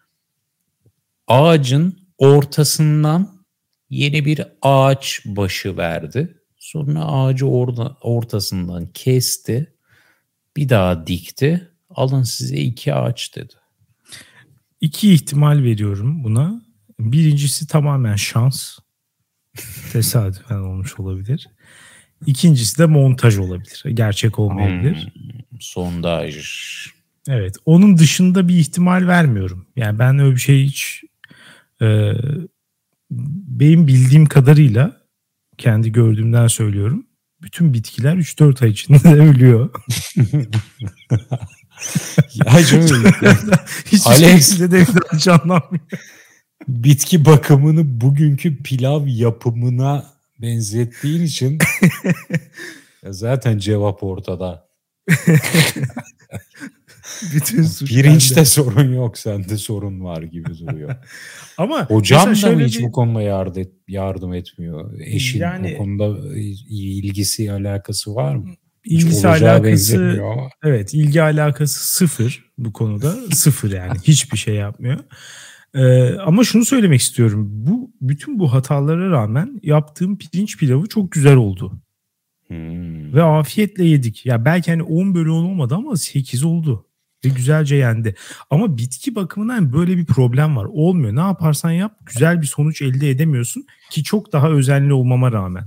Ağacın 1.26 1.98
ortasından 2.18 3.44
yeni 3.90 4.24
bir 4.24 4.46
ağaç 4.62 5.20
başı 5.26 5.76
verdi. 5.76 6.38
Sonra 6.56 7.04
ağacı 7.04 7.46
orada, 7.46 7.96
ortasından 8.00 8.86
kesti. 8.86 9.74
Bir 10.56 10.68
daha 10.68 11.06
dikti. 11.06 11.68
Alın 11.90 12.22
size 12.22 12.56
iki 12.56 12.94
ağaç 12.94 13.36
dedi. 13.36 13.54
İki 14.80 15.12
ihtimal 15.14 15.62
veriyorum 15.62 16.24
buna. 16.24 16.62
Birincisi 16.98 17.66
tamamen 17.66 18.16
şans. 18.16 18.78
Tesadüfen 19.92 20.58
olmuş 20.58 21.00
olabilir. 21.00 21.48
İkincisi 22.26 22.78
de 22.78 22.86
montaj 22.86 23.38
olabilir. 23.38 23.84
Gerçek 23.94 24.38
olmayabilir. 24.38 25.12
Hmm, 25.14 25.60
sondaj. 25.60 26.46
Evet. 27.28 27.56
Onun 27.66 27.98
dışında 27.98 28.48
bir 28.48 28.56
ihtimal 28.56 29.06
vermiyorum. 29.06 29.66
Yani 29.76 29.98
ben 29.98 30.18
öyle 30.18 30.34
bir 30.34 30.40
şey 30.40 30.64
hiç 30.64 31.02
e, 31.82 32.12
benim 33.10 33.86
bildiğim 33.86 34.26
kadarıyla 34.26 34.96
kendi 35.58 35.92
gördüğümden 35.92 36.46
söylüyorum. 36.46 37.06
Bütün 37.42 37.74
bitkiler 37.74 38.16
3-4 38.16 38.64
ay 38.64 38.70
içinde 38.70 39.08
ölüyor. 39.08 39.70
ya 42.34 42.64
canım. 42.64 43.04
Hiç 43.86 44.06
Alex 44.06 44.60
de 44.60 44.70
bir 44.72 45.18
canlanmıyor. 45.18 45.84
Bitki 46.68 47.24
bakımını 47.24 48.00
bugünkü 48.00 48.62
pilav 48.62 49.06
yapımına 49.06 50.11
benzettiğin 50.42 51.22
için 51.22 51.58
zaten 53.10 53.58
cevap 53.58 54.02
ortada. 54.02 54.68
Bütün 57.34 57.62
suç 57.62 57.88
Pirinçte 57.88 58.36
bende. 58.36 58.44
sorun 58.44 58.94
yok, 58.94 59.18
sende 59.18 59.56
sorun 59.56 60.04
var 60.04 60.22
gibi 60.22 60.58
duruyor. 60.58 60.96
Ama 61.58 61.86
hocam 61.86 62.34
da 62.42 62.52
mı 62.52 62.64
hiç 62.64 62.78
bir... 62.78 62.84
bu 62.84 62.92
konuda 62.92 63.22
yardım, 63.22 63.70
yardım 63.88 64.34
etmiyor? 64.34 65.00
Eşin 65.00 65.40
yani, 65.40 65.72
bu 65.74 65.78
konuda 65.78 66.34
ilgisi 66.68 67.52
alakası 67.52 68.14
var 68.14 68.34
mı? 68.34 68.54
ilgisi 68.84 69.28
alakası 69.28 70.22
evet 70.64 70.94
ilgi 70.94 71.22
alakası 71.22 71.88
sıfır 71.88 72.52
bu 72.58 72.72
konuda 72.72 73.16
sıfır 73.30 73.72
yani 73.72 73.98
hiçbir 74.02 74.38
şey 74.38 74.54
yapmıyor. 74.54 74.98
Ee, 75.74 76.14
ama 76.16 76.44
şunu 76.44 76.64
söylemek 76.64 77.00
istiyorum. 77.00 77.48
Bu 77.52 77.90
bütün 78.00 78.38
bu 78.38 78.52
hatalara 78.52 79.10
rağmen 79.10 79.60
yaptığım 79.62 80.18
pirinç 80.18 80.58
pilavı 80.58 80.86
çok 80.86 81.12
güzel 81.12 81.36
oldu. 81.36 81.72
Hmm. 82.46 83.14
Ve 83.14 83.22
afiyetle 83.22 83.84
yedik. 83.84 84.26
Ya 84.26 84.44
belki 84.44 84.70
hani 84.70 84.82
10 84.82 85.14
bölü 85.14 85.30
10 85.30 85.44
olmadı 85.44 85.74
ama 85.74 85.96
8 85.96 86.44
oldu. 86.44 86.86
ve 87.24 87.28
güzelce 87.28 87.76
yendi. 87.76 88.14
Ama 88.50 88.78
bitki 88.78 89.14
bakımından 89.14 89.72
böyle 89.72 89.96
bir 89.96 90.06
problem 90.06 90.56
var. 90.56 90.64
Olmuyor. 90.64 91.16
Ne 91.16 91.20
yaparsan 91.20 91.70
yap 91.70 91.98
güzel 92.06 92.42
bir 92.42 92.46
sonuç 92.46 92.82
elde 92.82 93.10
edemiyorsun 93.10 93.66
ki 93.90 94.02
çok 94.02 94.32
daha 94.32 94.50
özenli 94.50 94.92
olmama 94.92 95.32
rağmen. 95.32 95.64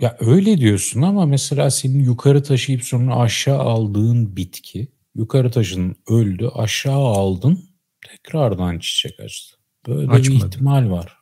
Ya 0.00 0.16
öyle 0.20 0.58
diyorsun 0.58 1.02
ama 1.02 1.26
mesela 1.26 1.70
senin 1.70 2.04
yukarı 2.04 2.42
taşıyıp 2.42 2.84
sonra 2.84 3.16
aşağı 3.16 3.58
aldığın 3.58 4.36
bitki 4.36 4.88
yukarı 5.14 5.50
taşın 5.50 5.96
öldü 6.08 6.48
aşağı 6.54 6.98
aldın 6.98 7.58
tekrardan 8.08 8.78
çiçek 8.78 9.20
açtı. 9.20 9.56
Böyle 9.86 10.10
Açmadı. 10.10 10.40
bir 10.40 10.46
ihtimal 10.46 10.90
var. 10.90 11.16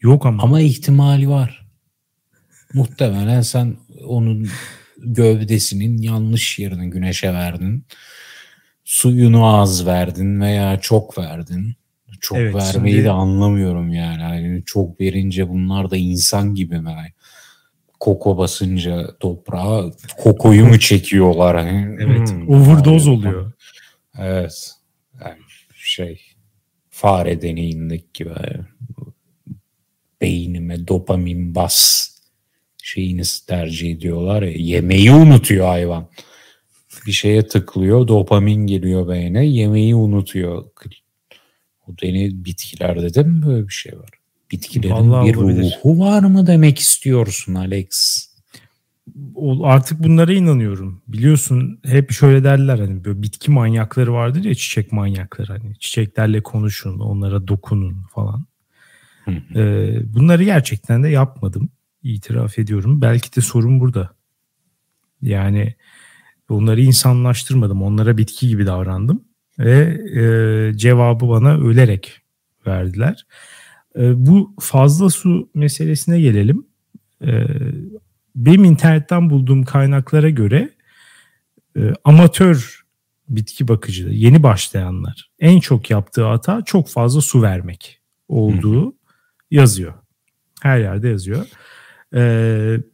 Yok 0.00 0.26
ama. 0.26 0.42
Ama 0.42 0.60
ihtimali 0.60 1.28
var. 1.28 1.66
Muhtemelen 2.74 3.40
sen 3.40 3.76
onun 4.06 4.48
gövdesinin 4.98 5.98
yanlış 5.98 6.58
yerine 6.58 6.86
güneşe 6.88 7.32
verdin. 7.32 7.86
Suyunu 8.84 9.46
az 9.46 9.86
verdin 9.86 10.40
veya 10.40 10.80
çok 10.80 11.18
verdin. 11.18 11.74
Çok 12.20 12.38
evet, 12.38 12.54
vermeyi 12.54 12.94
şimdi... 12.94 13.06
de 13.06 13.10
anlamıyorum 13.10 13.92
yani. 13.92 14.22
yani. 14.22 14.62
Çok 14.66 15.00
verince 15.00 15.48
bunlar 15.48 15.90
da 15.90 15.96
insan 15.96 16.54
gibi 16.54 16.80
mi? 16.80 17.14
Koko 18.00 18.38
basınca 18.38 19.16
toprağa 19.20 19.84
kokoyu 20.18 20.66
mu 20.66 20.78
çekiyorlar? 20.78 21.56
Hani? 21.56 21.96
Evet. 22.00 22.30
Hmm, 22.30 22.48
overdose 22.48 23.10
oluyor. 23.10 23.52
Evet. 24.18 24.74
Yani 25.20 25.38
şey 25.74 26.29
fare 27.00 27.42
deneyindeki 27.42 28.06
gibi 28.14 28.30
beynime 30.20 30.88
dopamin 30.88 31.54
bas 31.54 32.08
şeyini 32.82 33.22
tercih 33.46 33.90
ediyorlar 33.92 34.42
ya, 34.42 34.52
yemeği 34.56 35.12
unutuyor 35.12 35.66
hayvan. 35.66 36.08
Bir 37.06 37.12
şeye 37.12 37.46
tıklıyor, 37.46 38.08
dopamin 38.08 38.66
geliyor 38.66 39.08
beyne, 39.08 39.46
yemeği 39.46 39.94
unutuyor. 39.94 40.64
O 41.86 41.92
deni 42.02 42.44
bitkilerde 42.44 43.14
de 43.14 43.22
mi 43.22 43.46
böyle 43.46 43.68
bir 43.68 43.72
şey 43.72 43.98
var? 43.98 44.10
Bitkilerin 44.50 44.94
Vallahi 44.94 45.28
bir 45.28 45.34
olabilir. 45.34 45.78
ruhu 45.84 45.98
var 45.98 46.22
mı 46.22 46.46
demek 46.46 46.78
istiyorsun 46.78 47.54
Alex? 47.54 48.26
Artık 49.62 50.02
bunlara 50.02 50.32
inanıyorum. 50.32 51.02
Biliyorsun 51.08 51.80
hep 51.84 52.10
şöyle 52.10 52.44
derler 52.44 52.78
hani 52.78 53.04
böyle 53.04 53.22
bitki 53.22 53.50
manyakları 53.50 54.12
vardır 54.12 54.44
ya 54.44 54.54
çiçek 54.54 54.92
manyakları 54.92 55.52
hani 55.52 55.78
çiçeklerle 55.78 56.42
konuşun, 56.42 56.98
onlara 56.98 57.48
dokunun 57.48 58.02
falan. 58.14 58.46
Ee, 59.54 60.14
bunları 60.14 60.44
gerçekten 60.44 61.02
de 61.02 61.08
yapmadım 61.08 61.68
itiraf 62.02 62.58
ediyorum. 62.58 63.00
Belki 63.00 63.36
de 63.36 63.40
sorun 63.40 63.80
burada. 63.80 64.10
Yani 65.22 65.74
onları 66.48 66.80
insanlaştırmadım. 66.80 67.82
Onlara 67.82 68.18
bitki 68.18 68.48
gibi 68.48 68.66
davrandım. 68.66 69.24
Ve 69.58 70.00
e, 70.14 70.78
cevabı 70.78 71.28
bana 71.28 71.56
ölerek 71.58 72.20
verdiler. 72.66 73.26
E, 73.98 74.26
bu 74.26 74.54
fazla 74.60 75.10
su 75.10 75.50
meselesine 75.54 76.20
gelelim. 76.20 76.66
E, 77.24 77.46
benim 78.34 78.64
internetten 78.64 79.30
bulduğum 79.30 79.64
kaynaklara 79.64 80.30
göre 80.30 80.70
e, 81.76 81.92
amatör 82.04 82.84
bitki 83.28 83.68
bakıcı, 83.68 84.08
yeni 84.08 84.42
başlayanlar 84.42 85.30
en 85.38 85.60
çok 85.60 85.90
yaptığı 85.90 86.24
hata 86.24 86.62
çok 86.64 86.88
fazla 86.88 87.20
su 87.20 87.42
vermek 87.42 88.00
olduğu 88.28 88.86
Hı. 88.86 88.92
yazıyor. 89.50 89.94
Her 90.62 90.78
yerde 90.78 91.08
yazıyor. 91.08 91.46
E, 92.14 92.22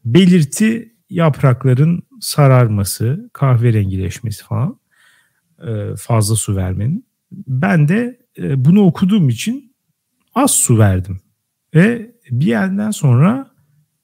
belirti 0.04 0.94
yaprakların 1.10 2.02
sararması, 2.20 3.30
kahverengileşmesi 3.32 4.44
falan 4.44 4.80
e, 5.66 5.96
fazla 5.96 6.36
su 6.36 6.56
vermenin. 6.56 7.06
Ben 7.32 7.88
de 7.88 8.20
e, 8.38 8.64
bunu 8.64 8.82
okuduğum 8.82 9.28
için 9.28 9.74
az 10.34 10.50
su 10.50 10.78
verdim. 10.78 11.20
Ve 11.74 12.14
bir 12.30 12.46
yerden 12.46 12.90
sonra 12.90 13.50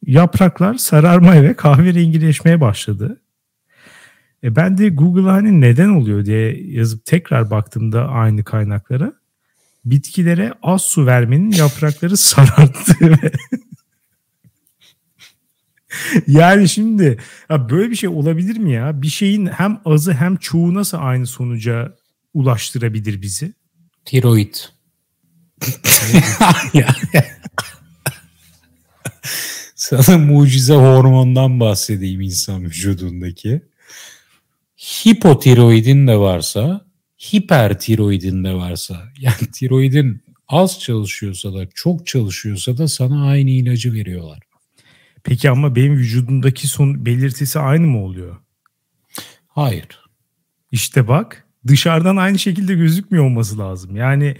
yapraklar 0.06 0.74
sararmaya 0.74 1.42
ve 1.42 1.54
kahverengileşmeye 1.54 2.60
başladı. 2.60 3.20
E 4.44 4.56
ben 4.56 4.78
de 4.78 4.88
Google'a 4.88 5.32
hani 5.32 5.60
neden 5.60 5.88
oluyor 5.88 6.24
diye 6.24 6.72
yazıp 6.72 7.04
tekrar 7.04 7.50
baktığımda 7.50 8.08
aynı 8.08 8.44
kaynaklara 8.44 9.12
bitkilere 9.84 10.52
az 10.62 10.82
su 10.82 11.06
vermenin 11.06 11.50
yaprakları 11.50 12.16
sararttı 12.16 12.96
yani 16.26 16.68
şimdi 16.68 17.18
ya 17.50 17.70
böyle 17.70 17.90
bir 17.90 17.96
şey 17.96 18.08
olabilir 18.08 18.56
mi 18.56 18.72
ya? 18.72 19.02
Bir 19.02 19.08
şeyin 19.08 19.46
hem 19.46 19.80
azı 19.84 20.12
hem 20.12 20.36
çoğu 20.36 20.74
nasıl 20.74 20.98
aynı 21.00 21.26
sonuca 21.26 21.96
ulaştırabilir 22.34 23.22
bizi? 23.22 23.52
Tiroid. 24.04 24.54
Sana 29.82 30.18
mucize 30.18 30.74
hormondan 30.74 31.60
bahsedeyim 31.60 32.20
insan 32.20 32.64
vücudundaki. 32.64 33.62
Hipotiroidin 34.76 36.06
de 36.06 36.16
varsa, 36.16 36.86
hipertiroidin 37.32 38.44
de 38.44 38.54
varsa, 38.54 39.02
yani 39.18 39.50
tiroidin 39.52 40.22
az 40.48 40.80
çalışıyorsa 40.80 41.54
da 41.54 41.66
çok 41.74 42.06
çalışıyorsa 42.06 42.78
da 42.78 42.88
sana 42.88 43.28
aynı 43.28 43.50
ilacı 43.50 43.92
veriyorlar. 43.92 44.38
Peki 45.24 45.50
ama 45.50 45.76
benim 45.76 45.96
vücudumdaki 45.96 46.68
son 46.68 47.06
belirtisi 47.06 47.58
aynı 47.58 47.86
mı 47.86 48.04
oluyor? 48.04 48.36
Hayır. 49.48 50.00
İşte 50.72 51.08
bak 51.08 51.46
dışarıdan 51.66 52.16
aynı 52.16 52.38
şekilde 52.38 52.74
gözükmüyor 52.74 53.24
olması 53.24 53.58
lazım. 53.58 53.96
Yani 53.96 54.36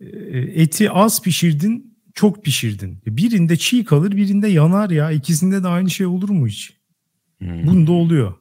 e, 0.00 0.38
eti 0.38 0.90
az 0.90 1.22
pişirdin, 1.22 1.89
çok 2.14 2.44
pişirdin. 2.44 3.02
Birinde 3.06 3.56
çiğ 3.56 3.84
kalır, 3.84 4.16
birinde 4.16 4.48
yanar 4.48 4.90
ya. 4.90 5.10
İkisinde 5.10 5.62
de 5.62 5.68
aynı 5.68 5.90
şey 5.90 6.06
olur 6.06 6.28
mu 6.28 6.48
hiç? 6.48 6.72
Hmm. 7.38 7.66
Bunda 7.66 7.92
oluyor. 7.92 8.34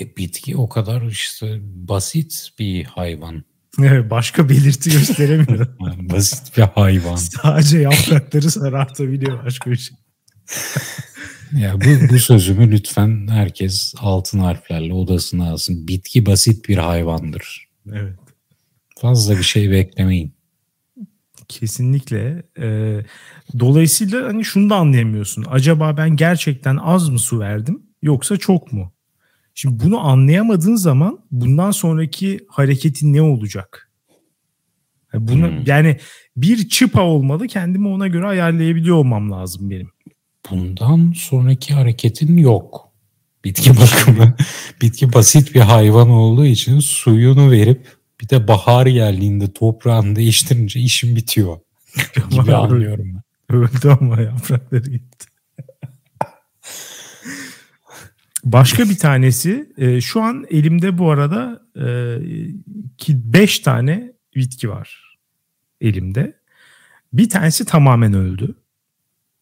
E, 0.00 0.16
bitki 0.16 0.56
o 0.56 0.68
kadar 0.68 1.02
işte 1.02 1.60
basit 1.62 2.50
bir 2.58 2.84
hayvan. 2.84 3.44
Evet, 3.82 4.10
başka 4.10 4.48
belirti 4.48 4.90
gösteremiyor. 4.90 5.78
basit 5.98 6.56
bir 6.56 6.62
hayvan. 6.62 7.16
Sadece 7.16 7.78
yaprakları 7.78 8.50
sarartabiliyor 8.50 9.44
başka 9.44 9.70
bir 9.70 9.76
şey. 9.76 9.96
ya 11.52 11.74
bu, 11.80 12.14
bu 12.14 12.18
sözümü 12.18 12.70
lütfen 12.70 13.28
herkes 13.28 13.94
altın 13.98 14.38
harflerle 14.38 14.92
odasına 14.92 15.50
alsın. 15.50 15.88
Bitki 15.88 16.26
basit 16.26 16.68
bir 16.68 16.76
hayvandır. 16.76 17.68
Evet. 17.92 18.18
Fazla 19.00 19.38
bir 19.38 19.42
şey 19.42 19.70
beklemeyin. 19.70 20.33
Kesinlikle. 21.58 22.42
Ee, 22.58 23.00
dolayısıyla 23.58 24.26
hani 24.26 24.44
şunu 24.44 24.70
da 24.70 24.76
anlayamıyorsun. 24.76 25.44
Acaba 25.50 25.96
ben 25.96 26.16
gerçekten 26.16 26.76
az 26.76 27.08
mı 27.08 27.18
su 27.18 27.40
verdim 27.40 27.82
yoksa 28.02 28.36
çok 28.36 28.72
mu? 28.72 28.92
Şimdi 29.54 29.84
bunu 29.84 30.06
anlayamadığın 30.06 30.76
zaman 30.76 31.18
bundan 31.30 31.70
sonraki 31.70 32.40
hareketin 32.48 33.12
ne 33.12 33.22
olacak? 33.22 33.90
bunu 35.14 35.48
hmm. 35.48 35.64
yani 35.66 35.98
bir 36.36 36.68
çıpa 36.68 37.02
olmalı 37.02 37.46
kendimi 37.46 37.88
ona 37.88 38.06
göre 38.06 38.26
ayarlayabiliyor 38.26 38.96
olmam 38.96 39.30
lazım 39.30 39.70
benim 39.70 39.90
bundan 40.50 41.12
sonraki 41.16 41.74
hareketin 41.74 42.36
yok. 42.36 42.92
Bitki 43.44 43.70
bakımı. 43.70 44.34
bitki 44.82 45.12
basit 45.12 45.54
bir 45.54 45.60
hayvan 45.60 46.10
olduğu 46.10 46.44
için 46.44 46.80
suyunu 46.80 47.50
verip 47.50 47.88
bir 48.20 48.28
de 48.28 48.48
bahar 48.48 48.86
geldiğinde 48.86 49.52
toprağını 49.52 50.16
değiştirince 50.16 50.80
işim 50.80 51.16
bitiyor. 51.16 51.58
gibi 52.30 52.54
anlıyorum 52.54 53.14
ben. 53.14 53.56
Öldü 53.56 53.96
ama 54.00 54.20
yaprakları 54.20 54.90
gitti. 54.90 55.26
Başka 58.44 58.84
bir 58.84 58.98
tanesi 58.98 59.72
e, 59.78 60.00
şu 60.00 60.22
an 60.22 60.46
elimde 60.50 60.98
bu 60.98 61.10
arada 61.10 61.62
e, 61.76 61.86
ki 62.98 63.32
5 63.32 63.58
tane 63.58 64.12
bitki 64.36 64.68
var 64.70 65.18
elimde. 65.80 66.38
Bir 67.12 67.28
tanesi 67.28 67.64
tamamen 67.64 68.14
öldü. 68.14 68.54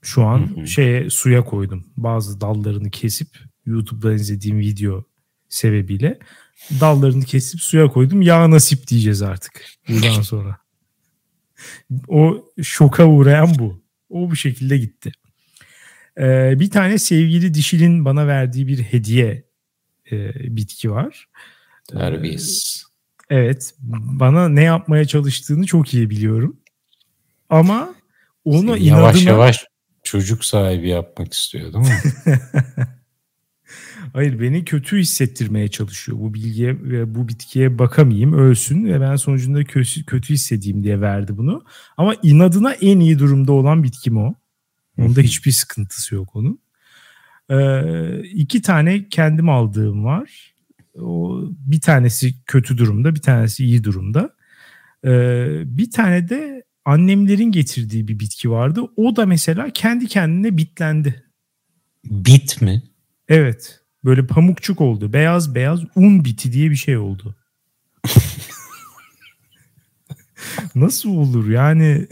Şu 0.02 0.22
an 0.22 0.56
hı 0.56 0.60
hı. 0.60 0.66
şeye 0.66 1.10
suya 1.10 1.44
koydum. 1.44 1.86
Bazı 1.96 2.40
dallarını 2.40 2.90
kesip 2.90 3.28
YouTube'da 3.66 4.12
izlediğim 4.12 4.58
video 4.58 5.04
sebebiyle 5.48 6.18
dallarını 6.80 7.24
kesip 7.24 7.60
suya 7.60 7.88
koydum. 7.88 8.22
Ya 8.22 8.50
nasip 8.50 8.88
diyeceğiz 8.88 9.22
artık 9.22 9.64
buradan 9.88 10.22
sonra. 10.22 10.56
o 12.08 12.44
şoka 12.62 13.06
uğrayan 13.06 13.54
bu. 13.58 13.82
O 14.10 14.30
bu 14.30 14.36
şekilde 14.36 14.78
gitti. 14.78 15.12
Ee, 16.18 16.60
bir 16.60 16.70
tane 16.70 16.98
sevgili 16.98 17.54
dişilin 17.54 18.04
bana 18.04 18.26
verdiği 18.26 18.68
bir 18.68 18.82
hediye 18.82 19.44
e, 20.12 20.34
bitki 20.56 20.90
var. 20.90 21.28
Terbiyesiz. 21.90 22.84
Ee, 23.30 23.36
evet. 23.36 23.74
Bana 23.80 24.48
ne 24.48 24.62
yapmaya 24.62 25.04
çalıştığını 25.04 25.66
çok 25.66 25.94
iyi 25.94 26.10
biliyorum. 26.10 26.60
Ama 27.48 27.94
onu 28.44 28.76
inadına... 28.76 29.00
Yavaş 29.00 29.26
yavaş 29.26 29.66
çocuk 30.02 30.44
sahibi 30.44 30.88
yapmak 30.88 31.32
istiyor 31.32 31.72
değil 31.72 31.84
mi? 31.84 32.00
Hayır 34.12 34.40
beni 34.40 34.64
kötü 34.64 34.98
hissettirmeye 34.98 35.68
çalışıyor. 35.68 36.18
Bu 36.20 36.34
bilgiye 36.34 36.82
ve 36.82 37.14
bu 37.14 37.28
bitkiye 37.28 37.78
bakamayayım, 37.78 38.32
ölsün 38.32 38.84
ve 38.84 39.00
ben 39.00 39.16
sonucunda 39.16 39.64
kötü, 39.64 40.04
kötü 40.04 40.34
hissedeyim 40.34 40.84
diye 40.84 41.00
verdi 41.00 41.36
bunu. 41.36 41.64
Ama 41.96 42.14
inadına 42.22 42.72
en 42.72 43.00
iyi 43.00 43.18
durumda 43.18 43.52
olan 43.52 43.82
bitkim 43.82 44.16
o. 44.16 44.34
Onda 44.98 45.20
hiçbir 45.20 45.50
sıkıntısı 45.50 46.14
yok 46.14 46.36
onun. 46.36 46.58
Ee, 47.50 48.22
iki 48.22 48.62
tane 48.62 49.08
kendim 49.08 49.48
aldığım 49.48 50.04
var. 50.04 50.54
O 50.98 51.42
bir 51.50 51.80
tanesi 51.80 52.34
kötü 52.46 52.78
durumda, 52.78 53.14
bir 53.14 53.20
tanesi 53.20 53.64
iyi 53.64 53.84
durumda. 53.84 54.36
Ee, 55.04 55.62
bir 55.64 55.90
tane 55.90 56.28
de 56.28 56.62
annemlerin 56.84 57.52
getirdiği 57.52 58.08
bir 58.08 58.18
bitki 58.18 58.50
vardı. 58.50 58.82
O 58.96 59.16
da 59.16 59.26
mesela 59.26 59.70
kendi 59.70 60.06
kendine 60.06 60.56
bitlendi. 60.56 61.24
Bit 62.04 62.62
mi? 62.62 62.82
Evet. 63.28 63.81
Böyle 64.04 64.26
pamukçuk 64.26 64.80
oldu. 64.80 65.12
Beyaz 65.12 65.54
beyaz 65.54 65.80
un 65.96 66.24
biti 66.24 66.52
diye 66.52 66.70
bir 66.70 66.76
şey 66.76 66.96
oldu. 66.96 67.34
Nasıl 70.74 71.10
olur 71.10 71.50
yani? 71.50 72.06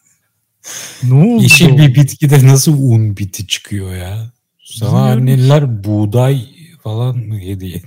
ne 1.02 1.14
oldu? 1.14 1.42
Yeşil 1.42 1.78
bir 1.78 1.94
bitkide 1.94 2.46
nasıl 2.46 2.72
un 2.72 3.16
biti 3.16 3.46
çıkıyor 3.46 3.94
ya? 3.94 4.32
Sana 4.64 5.12
anneler 5.12 5.84
buğday 5.84 6.46
falan 6.82 7.18
mı 7.18 7.38
hediye 7.38 7.82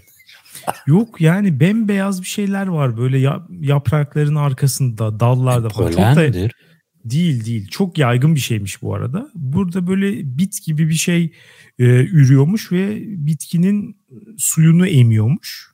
Yok 0.88 1.21
yani 1.21 1.60
bembeyaz 1.60 2.21
bir 2.21 2.27
şeyler 2.27 2.67
var 2.67 2.97
böyle 2.97 3.29
yaprakların 3.62 4.36
arkasında, 4.36 5.19
dallarda 5.19 5.69
falan. 5.69 5.91
Çok 5.91 5.97
da 5.97 6.49
değil 7.06 7.46
değil. 7.46 7.68
Çok 7.68 7.98
yaygın 7.98 8.36
bir 8.36 8.39
şeymiş 8.39 8.82
bu 8.82 8.96
arada. 8.96 9.30
Burada 9.36 9.88
böyle 9.88 10.38
bit 10.38 10.66
gibi 10.66 10.89
bir 10.89 10.94
şey 10.94 11.34
e, 11.80 11.86
ürüyormuş 11.86 12.72
ve 12.72 13.02
bitkinin 13.06 13.98
suyunu 14.38 14.88
emiyormuş. 14.88 15.74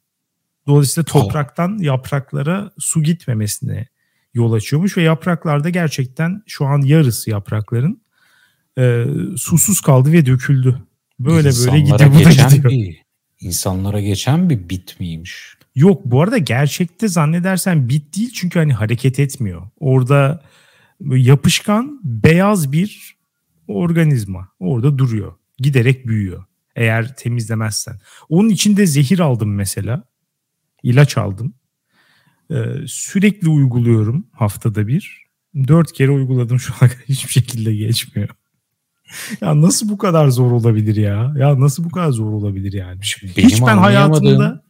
Dolayısıyla 0.68 1.06
topraktan 1.06 1.78
yapraklara 1.78 2.72
su 2.78 3.04
gitmemesine 3.04 3.88
yol 4.34 4.54
açıyormuş 4.54 4.98
ve 4.98 5.02
yapraklarda 5.02 5.70
gerçekten 5.70 6.44
şu 6.48 6.66
an 6.66 6.82
yarısı 6.82 7.30
yaprakların 7.30 8.02
e, 8.78 9.06
susuz 9.38 9.82
kaldı 9.82 10.12
ve 10.12 10.26
döküldü. 10.26 10.80
Böyle 11.20 11.48
İnsanlara 11.48 11.74
böyle 11.74 11.84
gidiyor. 11.84 12.32
Geçen 12.32 12.50
gidiyor. 12.50 12.72
Bir, 12.72 13.02
insanlara 13.40 14.02
geçen 14.02 14.50
bir 14.50 14.70
bit 14.70 15.00
miymiş? 15.00 15.54
Yok 15.76 16.02
bu 16.06 16.22
arada 16.22 16.38
gerçekte 16.38 17.08
zannedersen 17.08 17.90
bit 17.90 18.18
değil 18.18 18.32
çünkü 18.34 18.60
hani 18.60 18.74
hareket 18.74 19.20
etmiyor. 19.20 19.62
Orada 19.80 20.44
yapışkan 21.02 22.02
beyaz 22.04 22.72
bir 22.72 23.18
organizma 23.68 24.50
orada 24.60 24.98
duruyor. 24.98 25.34
Giderek 25.58 26.08
büyüyor 26.08 26.44
eğer 26.76 27.16
temizlemezsen. 27.16 28.00
Onun 28.30 28.50
içinde 28.50 28.86
zehir 28.86 29.20
aldım 29.20 29.56
mesela. 29.56 30.04
İlaç 30.84 31.18
aldım. 31.18 31.54
Ee, 32.52 32.56
sürekli 32.88 33.50
uyguluyorum 33.50 34.28
haftada 34.32 34.88
bir. 34.88 35.26
Dört 35.68 35.92
kere 35.92 36.12
uyguladım 36.12 36.60
şu 36.60 36.74
an 36.82 36.90
hiçbir 37.10 37.32
şekilde 37.32 37.76
geçmiyor. 37.76 38.30
ya 39.42 39.62
nasıl 39.62 39.90
bu 39.90 39.98
kadar 39.98 40.28
zor 40.28 40.52
olabilir 40.52 40.96
ya? 40.96 41.34
Ya 41.38 41.60
nasıl 41.60 41.84
bu 41.84 41.92
kadar 41.92 42.12
zor 42.12 42.34
olabilir 42.34 42.74
yani? 42.74 43.00
Benim 43.38 43.50
Hiç 43.50 43.62
ben 43.62 43.78
hayatımda 43.78 44.64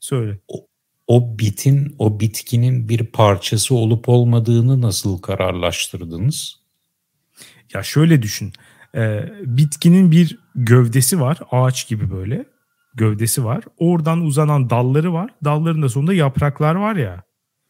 söyle. 0.00 0.38
O, 0.48 0.66
o 1.06 1.38
bitin, 1.38 1.96
o 1.98 2.20
bitkinin 2.20 2.88
bir 2.88 3.06
parçası 3.06 3.74
olup 3.74 4.08
olmadığını 4.08 4.80
nasıl 4.80 5.18
kararlaştırdınız? 5.18 6.60
Ya 7.74 7.82
şöyle 7.82 8.22
düşün. 8.22 8.52
Ee, 8.94 9.28
bitkinin 9.40 10.10
bir 10.10 10.38
gövdesi 10.54 11.20
var. 11.20 11.38
Ağaç 11.50 11.88
gibi 11.88 12.10
böyle. 12.10 12.44
Gövdesi 12.94 13.44
var. 13.44 13.64
Oradan 13.78 14.20
uzanan 14.20 14.70
dalları 14.70 15.12
var. 15.12 15.30
Dalların 15.44 15.82
da 15.82 15.88
sonunda 15.88 16.14
yapraklar 16.14 16.74
var 16.74 16.96
ya. 16.96 17.22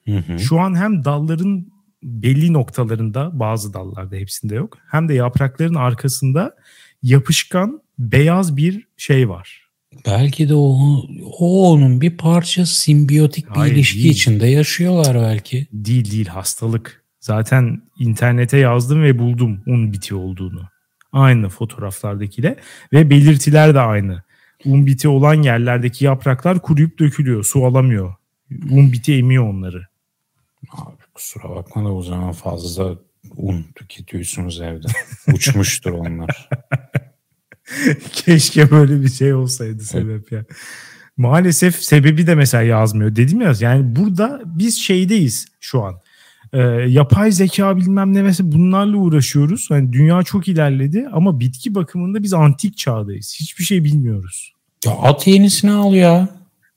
Hı 0.04 0.16
hı. 0.18 0.38
Şu 0.38 0.60
an 0.60 0.76
hem 0.76 1.04
dalların 1.04 1.66
belli 2.02 2.52
noktalarında 2.52 3.38
bazı 3.40 3.74
dallarda 3.74 4.16
hepsinde 4.16 4.54
yok. 4.54 4.78
Hem 4.90 5.08
de 5.08 5.14
yaprakların 5.14 5.74
arkasında 5.74 6.56
yapışkan 7.02 7.82
beyaz 7.98 8.56
bir 8.56 8.86
şey 8.96 9.28
var. 9.28 9.61
Belki 10.06 10.48
de 10.48 10.54
o, 10.54 10.78
o 11.38 11.70
onun 11.72 12.00
bir 12.00 12.16
parçası 12.16 12.74
simbiyotik 12.74 13.50
bir 13.50 13.54
Hayır, 13.54 13.74
ilişki 13.74 13.98
değil. 13.98 14.10
içinde 14.10 14.46
yaşıyorlar 14.46 15.16
belki. 15.16 15.66
Değil 15.72 16.10
değil 16.10 16.26
hastalık. 16.26 17.04
Zaten 17.20 17.82
internete 17.98 18.58
yazdım 18.58 19.02
ve 19.02 19.18
buldum 19.18 19.62
un 19.66 19.92
biti 19.92 20.14
olduğunu. 20.14 20.62
Aynı 21.12 21.48
fotoğraflardakiyle 21.48 22.56
ve 22.92 23.10
belirtiler 23.10 23.74
de 23.74 23.80
aynı. 23.80 24.22
Un 24.64 24.86
biti 24.86 25.08
olan 25.08 25.42
yerlerdeki 25.42 26.04
yapraklar 26.04 26.62
kuruyup 26.62 26.98
dökülüyor. 26.98 27.44
Su 27.44 27.66
alamıyor. 27.66 28.14
Un 28.70 28.92
biti 28.92 29.14
emiyor 29.14 29.48
onları. 29.48 29.86
Abi 30.72 31.02
kusura 31.14 31.50
bakma 31.50 31.84
da 31.84 31.92
o 31.92 32.02
zaman 32.02 32.32
fazla 32.32 32.94
un 33.36 33.66
tüketiyorsunuz 33.74 34.60
evde. 34.60 34.86
Uçmuştur 35.32 35.92
onlar. 35.92 36.48
Keşke 38.12 38.70
böyle 38.70 39.02
bir 39.02 39.08
şey 39.08 39.34
olsaydı 39.34 39.82
sebep 39.82 40.32
ya. 40.32 40.44
Maalesef 41.16 41.76
sebebi 41.76 42.26
de 42.26 42.34
mesela 42.34 42.62
yazmıyor. 42.62 43.16
Dedim 43.16 43.40
ya 43.40 43.52
yani 43.60 43.96
burada 43.96 44.42
biz 44.46 44.78
şeydeyiz 44.78 45.46
şu 45.60 45.82
an. 45.82 45.94
Ee, 46.52 46.58
yapay 46.88 47.32
zeka 47.32 47.76
bilmem 47.76 48.14
ne 48.14 48.22
mesela 48.22 48.52
bunlarla 48.52 48.96
uğraşıyoruz. 48.96 49.70
Hani 49.70 49.92
dünya 49.92 50.22
çok 50.22 50.48
ilerledi 50.48 51.08
ama 51.12 51.40
bitki 51.40 51.74
bakımında 51.74 52.22
biz 52.22 52.34
antik 52.34 52.76
çağdayız. 52.76 53.36
Hiçbir 53.40 53.64
şey 53.64 53.84
bilmiyoruz. 53.84 54.52
Ya 54.84 54.92
at 54.92 55.26
yenisini 55.26 55.70
al 55.70 55.94
ya. 55.94 56.28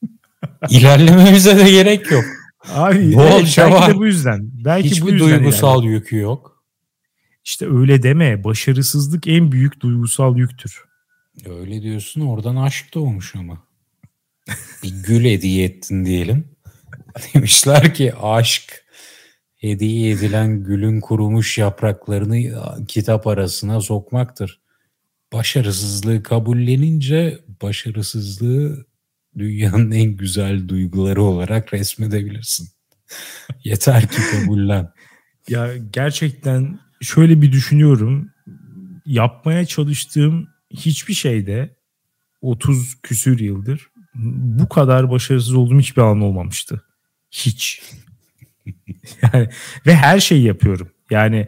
İlerlememize 0.69 1.57
de 1.57 1.71
gerek 1.71 2.11
yok. 2.11 2.23
Abi 2.73 3.13
Doğal 3.13 3.27
evet, 3.27 3.55
belki 3.57 3.91
de 3.91 3.97
bu 3.97 4.05
yüzden. 4.05 4.49
Belki 4.65 4.89
Hiçbir 4.89 5.01
bu 5.01 5.09
yüzden 5.09 5.29
duygusal 5.29 5.83
yani. 5.83 5.93
yükü 5.93 6.17
yok. 6.17 6.54
İşte 7.45 7.67
öyle 7.69 8.03
deme. 8.03 8.43
Başarısızlık 8.43 9.27
en 9.27 9.51
büyük 9.51 9.81
duygusal 9.81 10.37
yüktür. 10.37 10.83
Öyle 11.49 11.81
diyorsun 11.81 12.21
oradan 12.21 12.55
aşk 12.55 12.93
doğmuş 12.93 13.35
ama. 13.35 13.63
Bir 14.83 15.03
gül 15.03 15.25
hediye 15.25 15.65
ettin 15.65 16.05
diyelim. 16.05 16.47
Demişler 17.33 17.93
ki 17.93 18.15
aşk 18.15 18.85
hediye 19.55 20.11
edilen 20.11 20.63
gülün 20.63 21.01
kurumuş 21.01 21.57
yapraklarını 21.57 22.63
kitap 22.87 23.27
arasına 23.27 23.81
sokmaktır. 23.81 24.61
Başarısızlığı 25.33 26.23
kabullenince 26.23 27.39
başarısızlığı 27.61 28.85
dünyanın 29.37 29.91
en 29.91 30.11
güzel 30.11 30.67
duyguları 30.67 31.23
olarak 31.23 31.73
resmedebilirsin. 31.73 32.69
Yeter 33.63 34.07
ki 34.09 34.21
kabullen. 34.31 34.91
Ya 35.49 35.77
gerçekten 35.77 36.84
şöyle 37.01 37.41
bir 37.41 37.51
düşünüyorum. 37.51 38.29
Yapmaya 39.05 39.65
çalıştığım 39.65 40.47
hiçbir 40.69 41.13
şeyde 41.13 41.75
30 42.41 43.01
küsür 43.01 43.39
yıldır 43.39 43.89
bu 44.15 44.69
kadar 44.69 45.11
başarısız 45.11 45.53
olduğum 45.53 45.79
hiçbir 45.79 46.01
alan 46.01 46.21
olmamıştı. 46.21 46.81
Hiç. 47.31 47.81
yani 49.21 49.49
ve 49.85 49.95
her 49.95 50.19
şeyi 50.19 50.43
yapıyorum. 50.43 50.89
Yani 51.11 51.47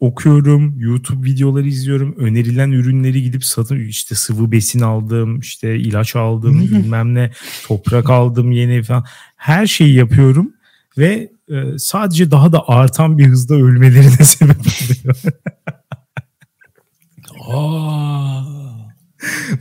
okuyorum, 0.00 0.74
YouTube 0.78 1.26
videoları 1.26 1.66
izliyorum, 1.66 2.14
önerilen 2.18 2.70
ürünleri 2.70 3.22
gidip 3.22 3.44
satın 3.44 3.80
işte 3.80 4.14
sıvı 4.14 4.52
besin 4.52 4.80
aldım, 4.80 5.40
işte 5.40 5.76
ilaç 5.76 6.16
aldım, 6.16 6.60
bilmem 6.60 7.14
ne, 7.14 7.30
toprak 7.66 8.10
aldım 8.10 8.52
yeni 8.52 8.82
falan. 8.82 9.04
Her 9.36 9.66
şeyi 9.66 9.94
yapıyorum 9.94 10.52
ve 10.98 11.32
e, 11.50 11.78
sadece 11.78 12.30
daha 12.30 12.52
da 12.52 12.68
artan 12.68 13.18
bir 13.18 13.26
hızda 13.26 13.54
ölmelerine 13.54 14.10
sebep 14.24 14.60
oluyor. 14.60 15.16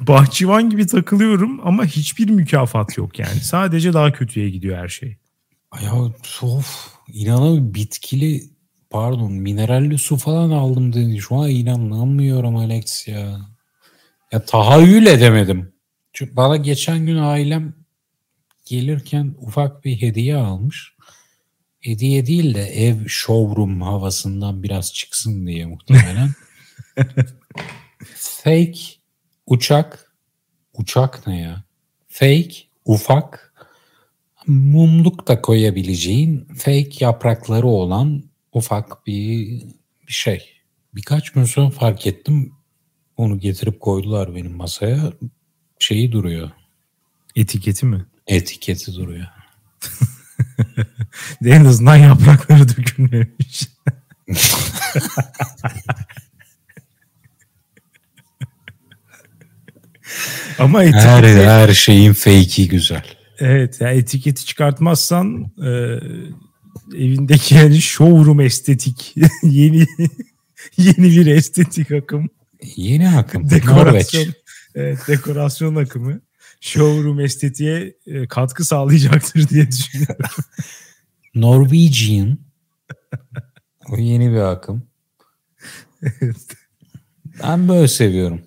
Bahçıvan 0.01 0.69
gibi 0.69 0.87
takılıyorum 0.87 1.67
ama 1.67 1.85
hiçbir 1.85 2.29
mükafat 2.29 2.97
yok 2.97 3.19
yani. 3.19 3.39
Sadece 3.41 3.93
daha 3.93 4.11
kötüye 4.11 4.49
gidiyor 4.49 4.77
her 4.77 4.87
şey. 4.87 5.17
Ya 5.83 5.93
of 6.41 6.93
inanamıyorum 7.07 7.73
bitkili 7.73 8.43
pardon 8.89 9.31
mineralli 9.31 9.97
su 9.97 10.17
falan 10.17 10.49
aldım 10.49 10.93
dedi. 10.93 11.19
Şu 11.19 11.35
an 11.35 11.49
inanamıyorum 11.49 12.55
Alex 12.55 13.07
ya. 13.07 13.39
Ya 14.31 14.45
tahayyül 14.45 15.05
edemedim. 15.05 15.73
Çünkü 16.13 16.35
bana 16.35 16.57
geçen 16.57 17.05
gün 17.05 17.17
ailem 17.17 17.73
gelirken 18.65 19.35
ufak 19.37 19.85
bir 19.85 20.01
hediye 20.01 20.35
almış. 20.35 20.93
Hediye 21.83 22.25
değil 22.25 22.55
de 22.55 22.61
ev 22.61 23.07
showroom 23.07 23.81
havasından 23.81 24.63
biraz 24.63 24.93
çıksın 24.93 25.47
diye 25.47 25.65
muhtemelen. 25.65 26.29
Fake 28.15 28.79
uçak. 29.45 30.13
Uçak 30.73 31.27
ne 31.27 31.39
ya? 31.41 31.63
Fake, 32.07 32.53
ufak, 32.85 33.53
mumluk 34.47 35.27
da 35.27 35.41
koyabileceğin 35.41 36.45
fake 36.45 36.89
yaprakları 36.99 37.67
olan 37.67 38.23
ufak 38.53 39.07
bir, 39.07 39.61
bir 40.07 40.13
şey. 40.13 40.49
Birkaç 40.95 41.29
gün 41.29 41.43
sonra 41.43 41.69
fark 41.69 42.07
ettim. 42.07 42.53
Onu 43.17 43.39
getirip 43.39 43.79
koydular 43.79 44.35
benim 44.35 44.55
masaya. 44.55 45.13
şeyi 45.79 46.11
duruyor. 46.11 46.51
Etiketi 47.35 47.85
mi? 47.85 48.05
Etiketi 48.27 48.93
duruyor. 48.93 49.27
en 51.45 51.65
azından 51.65 51.95
yaprakları 51.95 52.69
dökülmemiş. 52.69 53.67
Ama 60.59 60.83
etiketi... 60.83 61.07
Her, 61.07 61.23
her 61.23 61.73
şeyin 61.73 62.13
fake'i 62.13 62.67
güzel. 62.67 63.03
Evet 63.39 63.81
ya 63.81 63.91
etiketi 63.91 64.45
çıkartmazsan 64.45 65.51
e, 65.63 65.69
evindeki 66.97 67.55
yani 67.55 67.81
showroom 67.81 68.41
estetik 68.41 69.15
yeni 69.43 69.85
yeni 70.77 71.11
bir 71.11 71.25
estetik 71.25 71.91
akım. 71.91 72.29
Yeni 72.75 73.09
akım. 73.09 73.49
Dekorasyon, 73.49 74.25
evet, 74.75 74.99
dekorasyon 75.07 75.75
akımı 75.75 76.21
showroom 76.63 77.19
estetiğe 77.19 77.95
e, 78.05 78.27
katkı 78.27 78.65
sağlayacaktır 78.65 79.49
diye 79.49 79.67
düşünüyorum. 79.71 80.25
Norwegian 81.35 82.37
o 83.89 83.97
yeni 83.97 84.31
bir 84.31 84.37
akım. 84.51 84.83
evet. 86.01 86.35
Ben 87.43 87.69
böyle 87.69 87.87
seviyorum. 87.87 88.41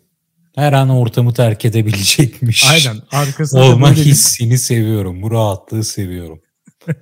Her 0.55 0.73
an 0.73 0.89
ortamı 0.89 1.35
terk 1.35 1.65
edebilecekmiş. 1.65 2.65
Aynen. 2.71 3.03
Arkasında 3.11 3.65
Olma 3.65 3.89
böyle 3.89 4.01
bir- 4.01 4.07
hissini 4.07 4.59
seviyorum. 4.59 5.23
Bu 5.23 5.31
rahatlığı 5.31 5.85
seviyorum. 5.85 6.41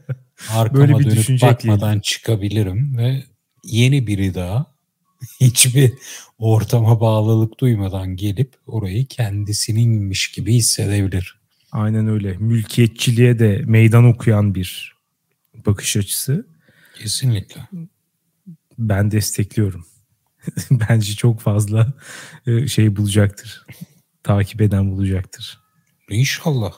Arkama 0.51 0.81
Böyle 0.81 0.99
bir 0.99 1.29
dönüp 1.29 1.43
bakmadan 1.43 2.01
çıkabilirim 2.01 2.97
ve 2.99 3.25
yeni 3.65 4.07
biri 4.07 4.35
daha 4.35 4.75
hiçbir 5.41 5.93
ortama 6.45 7.01
bağlılık 7.01 7.61
duymadan 7.61 8.17
gelip 8.17 8.55
orayı 8.67 9.07
kendisininmiş 9.07 10.31
gibi 10.31 10.55
hissedebilir. 10.55 11.39
Aynen 11.73 12.09
öyle. 12.09 12.37
Mülkiyetçiliğe 12.39 13.39
de 13.39 13.63
meydan 13.67 14.05
okuyan 14.05 14.55
bir 14.55 14.97
bakış 15.67 15.97
açısı. 15.97 16.47
Kesinlikle. 16.99 17.61
Ben 18.79 19.11
destekliyorum. 19.11 19.87
Bence 20.71 21.15
çok 21.15 21.41
fazla 21.41 21.93
e, 22.47 22.67
şey 22.67 22.97
bulacaktır. 22.97 23.67
Takip 24.23 24.61
eden 24.61 24.91
bulacaktır. 24.91 25.61
İnşallah. 26.11 26.73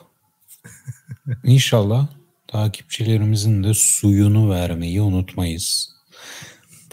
İnşallah 1.43 2.07
takipçilerimizin 2.47 3.63
de 3.63 3.73
suyunu 3.73 4.49
vermeyi 4.49 5.01
unutmayız. 5.01 5.96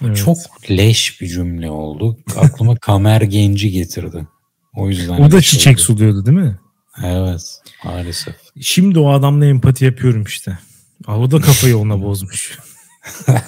Bu 0.03 0.07
Evet. 0.07 0.17
çok 0.17 0.39
leş 0.71 1.21
bir 1.21 1.27
cümle 1.29 1.71
oldu. 1.71 2.19
Aklıma 2.37 2.77
kamer 2.77 3.21
genci 3.21 3.71
getirdi. 3.71 4.27
O 4.77 4.89
yüzden. 4.89 5.21
O 5.21 5.31
da 5.31 5.41
çiçek 5.43 5.75
oldu. 5.75 5.83
suluyordu 5.83 6.27
değil 6.27 6.39
mi? 6.39 6.59
Evet 7.05 7.61
maalesef. 7.85 8.35
Şimdi 8.61 8.99
o 8.99 9.11
adamla 9.13 9.47
empati 9.47 9.85
yapıyorum 9.85 10.23
işte. 10.23 10.59
Aa, 11.07 11.19
o 11.19 11.31
da 11.31 11.41
kafayı 11.41 11.79
ona 11.79 12.03
bozmuş. 12.03 12.59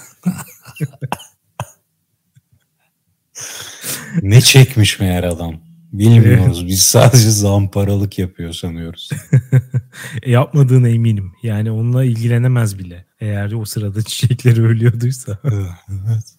Ne 4.23 4.41
çekmiş 4.41 5.01
meğer 5.01 5.25
adam. 5.25 5.55
Bilmiyoruz. 5.93 6.67
Biz 6.67 6.83
sadece 6.83 7.31
zamparalık 7.31 8.19
yapıyor 8.19 8.53
sanıyoruz. 8.53 9.11
E, 10.23 10.31
yapmadığına 10.31 10.89
eminim. 10.89 11.33
Yani 11.43 11.71
onunla 11.71 12.05
ilgilenemez 12.05 12.79
bile. 12.79 13.07
Eğer 13.21 13.53
o 13.53 13.65
sırada 13.65 14.03
çiçekleri 14.03 14.63
ölüyorduysa. 14.63 15.39
evet. 15.45 16.36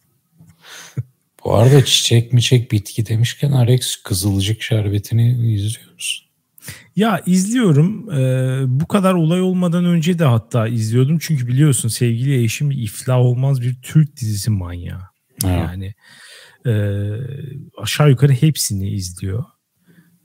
Bu 1.48 1.56
arada 1.56 1.86
çiçek 1.86 2.34
miçek 2.34 2.72
bitki 2.72 3.06
demişken 3.06 3.52
Alex 3.52 3.96
Kızılcık 3.96 4.62
Şerbeti'ni 4.62 5.54
izliyor 5.54 5.94
musun? 5.94 6.28
Ya 6.96 7.24
izliyorum. 7.26 8.12
Ee, 8.12 8.64
bu 8.68 8.88
kadar 8.88 9.14
olay 9.14 9.42
olmadan 9.42 9.86
önce 9.86 10.20
de 10.20 10.24
hatta 10.24 10.68
izliyordum. 10.68 11.20
Çünkü 11.22 11.48
biliyorsun 11.48 11.90
sevgili 11.90 12.44
eşim 12.44 12.72
iflah 12.72 13.18
olmaz 13.18 13.62
bir 13.62 13.76
Türk 13.82 14.18
dizisi 14.18 14.52
manyağı. 14.52 15.02
Evet. 15.46 15.56
Yani 15.58 15.94
e, 16.66 16.74
aşağı 17.82 18.10
yukarı 18.10 18.34
hepsini 18.34 18.90
izliyor. 18.90 19.44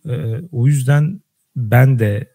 E, 0.08 0.14
o 0.52 0.66
yüzden 0.66 1.20
ben 1.56 1.98
de 1.98 2.28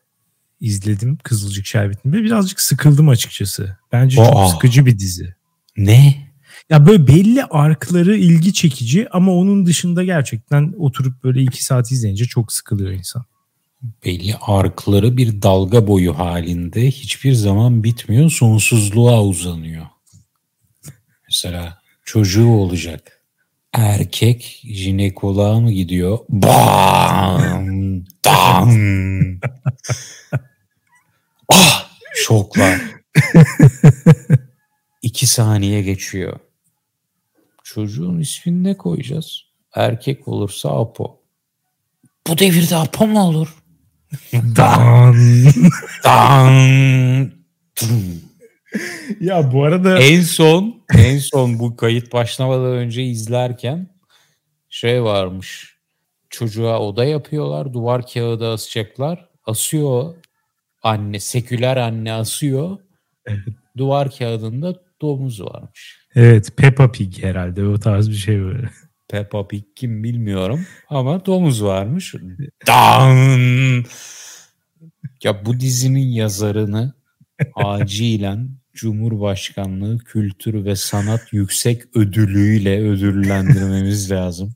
izledim 0.60 1.18
Kızılcık 1.24 1.66
Şerbeti'ni 1.66 2.14
ve 2.14 2.24
birazcık 2.24 2.62
sıkıldım 2.62 3.10
açıkçası. 3.10 3.78
Bence 3.92 4.16
çok 4.16 4.36
Aa. 4.36 4.48
sıkıcı 4.48 4.86
bir 4.86 5.00
dizi. 5.00 5.36
Ne? 5.78 6.27
Ya 6.70 6.86
böyle 6.86 7.08
belli 7.08 7.44
arkları 7.44 8.18
ilgi 8.18 8.54
çekici 8.54 9.08
ama 9.12 9.32
onun 9.34 9.66
dışında 9.66 10.04
gerçekten 10.04 10.74
oturup 10.78 11.24
böyle 11.24 11.42
iki 11.42 11.64
saat 11.64 11.92
izleyince 11.92 12.26
çok 12.26 12.54
sıkılıyor 12.54 12.92
insan. 12.92 13.26
Belli 14.06 14.36
arkları 14.42 15.18
bir 15.18 15.42
dalga 15.42 15.88
boyu 15.88 16.20
halinde 16.20 16.88
hiçbir 16.88 17.34
zaman 17.34 17.84
bitmiyor. 17.84 18.30
Sonsuzluğa 18.30 19.24
uzanıyor. 19.24 19.86
Mesela 21.28 21.82
çocuğu 22.04 22.50
olacak. 22.50 23.22
Erkek 23.74 24.62
jinekoloğa 24.66 25.60
mı 25.60 25.72
gidiyor? 25.72 26.20
Bam! 26.30 28.06
Dam! 28.26 28.72
ah! 31.50 31.90
Şoklar. 32.16 32.82
İki 35.02 35.28
saniye 35.28 35.82
geçiyor. 35.82 36.40
Çocuğun 37.78 38.20
ismini 38.20 38.64
ne 38.64 38.78
koyacağız? 38.78 39.42
Erkek 39.76 40.28
olursa 40.28 40.70
Apo. 40.70 41.22
Bu 42.28 42.38
devirde 42.38 42.76
Apo 42.76 43.08
mu 43.08 43.28
olur? 43.28 43.64
Dan. 44.34 45.16
Dan! 46.04 47.32
Ya 49.20 49.52
bu 49.54 49.64
arada 49.64 50.00
en 50.00 50.22
son 50.22 50.84
en 50.98 51.18
son 51.18 51.60
bu 51.60 51.76
kayıt 51.76 52.14
başlamadan 52.14 52.74
önce 52.74 53.04
izlerken 53.04 53.90
şey 54.70 55.04
varmış. 55.04 55.78
Çocuğa 56.30 56.80
oda 56.80 57.06
yapıyorlar. 57.06 57.74
Duvar 57.74 58.08
kağıdı 58.08 58.52
asacaklar. 58.52 59.30
Asıyor 59.46 60.16
anne. 60.84 61.20
Seküler 61.20 61.78
anne 61.78 62.14
asıyor. 62.14 62.78
Duvar 63.78 64.18
kağıdında 64.18 64.74
domuz 65.02 65.42
varmış. 65.42 65.97
Evet 66.18 66.58
Peppa 66.58 66.92
Pig 66.92 67.24
herhalde 67.24 67.66
o 67.66 67.80
tarz 67.80 68.10
bir 68.10 68.16
şey 68.16 68.42
böyle. 68.42 68.70
Peppa 69.10 69.48
Pig 69.48 69.64
kim 69.76 70.04
bilmiyorum 70.04 70.66
ama 70.90 71.26
domuz 71.26 71.64
varmış. 71.64 72.16
Dan! 72.68 73.86
Ya 75.24 75.46
bu 75.46 75.60
dizinin 75.60 76.08
yazarını 76.08 76.94
acilen 77.56 78.50
Cumhurbaşkanlığı 78.74 79.98
Kültür 79.98 80.66
ve 80.66 80.76
Sanat 80.76 81.34
Yüksek 81.34 81.84
Ödülü'yle 81.96 82.82
ödüllendirmemiz 82.82 84.12
lazım. 84.12 84.56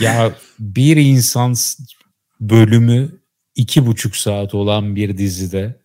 ya 0.00 0.34
bir 0.58 0.96
insan 0.96 1.54
bölümü 2.40 3.20
iki 3.54 3.86
buçuk 3.86 4.16
saat 4.16 4.54
olan 4.54 4.96
bir 4.96 5.18
dizide 5.18 5.81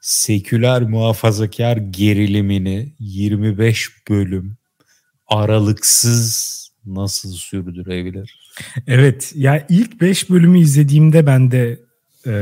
seküler 0.00 0.82
muhafazakar 0.82 1.76
gerilimini 1.76 2.92
25 2.98 3.88
bölüm 4.08 4.56
aralıksız 5.26 6.50
nasıl 6.86 7.32
sürdürebilir? 7.32 8.52
Evet 8.86 9.32
ya 9.36 9.66
ilk 9.68 10.00
5 10.00 10.30
bölümü 10.30 10.60
izlediğimde 10.60 11.26
ben 11.26 11.50
de 11.50 11.80
e, 12.26 12.32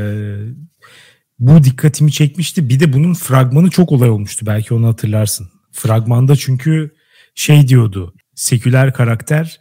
bu 1.39 1.65
dikkatimi 1.65 2.13
çekmişti. 2.13 2.69
Bir 2.69 2.81
de 2.81 2.93
bunun 2.93 3.15
fragmanı 3.15 3.71
çok 3.71 3.93
olay 3.93 4.11
olmuştu 4.11 4.47
belki 4.47 4.75
onu 4.75 4.87
hatırlarsın. 4.87 5.51
Fragmanda 5.73 6.37
çünkü 6.37 6.95
şey 7.35 7.69
diyordu 7.69 8.15
seküler 8.35 8.93
karakter 8.93 9.59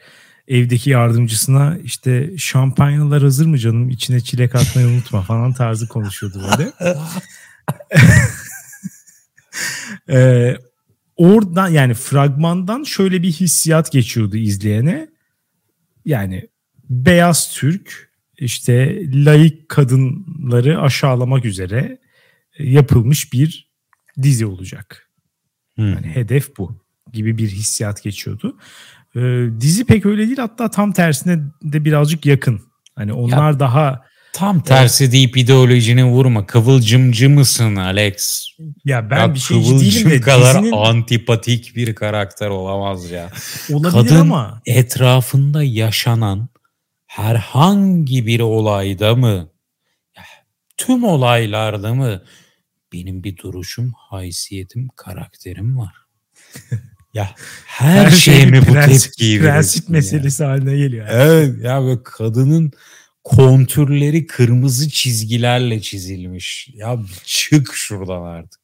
evdeki 0.48 0.90
yardımcısına 0.90 1.78
işte 1.84 2.38
şampanyalar 2.38 3.24
hazır 3.24 3.46
mı 3.46 3.58
canım 3.58 3.90
içine 3.90 4.20
çilek 4.22 4.56
atmayı 4.56 4.88
unutma 4.88 5.22
falan 5.22 5.54
tarzı 5.54 5.88
konuşuyordu 5.88 6.42
böyle. 6.52 6.72
Ee, 10.10 10.58
oradan 11.16 11.70
yani 11.70 11.94
fragmandan 11.94 12.84
şöyle 12.84 13.24
bir 13.24 13.32
hissiyat 13.32 13.92
geçiyordu 13.92 14.38
izleyene. 14.38 15.08
Yani 16.06 16.50
beyaz 16.90 17.52
Türk 17.54 18.12
işte 18.38 19.02
layık 19.26 19.70
kadınları 19.70 20.82
aşağılamak 20.82 21.46
üzere 21.46 22.00
yapılmış 22.60 23.34
bir 23.34 23.72
dizi 24.22 24.46
olacak. 24.46 25.10
Yani 25.78 26.08
hedef 26.08 26.58
bu 26.58 26.82
gibi 27.14 27.38
bir 27.38 27.50
hissiyat 27.50 28.04
geçiyordu. 28.04 28.58
Ee, 29.16 29.48
dizi 29.60 29.86
pek 29.86 30.06
öyle 30.06 30.28
değil 30.28 30.38
hatta 30.38 30.72
tam 30.72 30.92
tersine 30.92 31.40
de 31.64 31.86
birazcık 31.86 32.26
yakın. 32.26 32.62
Hani 32.96 33.14
onlar 33.14 33.60
daha 33.60 34.06
Tam 34.38 34.64
tersi 34.64 35.12
deyip 35.12 35.38
ideolojini 35.38 36.06
vurma. 36.06 36.46
Kıvılcımcı 36.46 37.30
mısın 37.30 37.76
Alex? 37.76 38.48
ya 38.86 39.10
ben 39.10 39.18
ya 39.20 39.34
bir 39.34 39.40
şeyci 39.40 39.80
değilim 39.80 40.10
de 40.10 40.22
kadar 40.22 40.56
dizinin 40.56 40.72
antipatik 40.72 41.76
bir 41.76 41.96
karakter 41.96 42.50
olamaz 42.50 43.12
ya. 43.12 43.30
olabilir 43.72 43.92
kadın- 43.92 44.20
ama 44.20 44.62
Etrafında 44.66 45.64
yaşanan 45.64 46.50
herhangi 47.08 48.28
bir 48.28 48.40
olayda 48.40 49.16
mı 49.16 49.50
tüm 50.78 51.04
olaylarda 51.04 51.94
mı 51.94 52.22
benim 52.94 53.24
bir 53.24 53.38
duruşum, 53.38 53.94
haysiyetim, 53.98 54.88
karakterim 54.96 55.78
var. 55.78 55.94
ya 57.14 57.30
her, 57.66 58.06
her 58.06 58.12
şeye 58.12 58.46
mi 58.46 58.62
bu 58.68 58.74
tepkiyi 58.74 59.40
Prensip 59.40 59.90
meselesi 59.90 60.44
ya. 60.44 60.50
haline 60.50 60.78
geliyor. 60.78 61.08
Evet 61.12 61.64
ya 61.64 61.86
ve 61.88 62.04
kadının 62.04 62.72
kontürleri 63.28 64.28
kırmızı 64.28 64.90
çizgilerle 64.90 65.82
çizilmiş. 65.82 66.70
Ya 66.74 67.00
çık 67.24 67.74
şuradan 67.74 68.22
artık. 68.22 68.60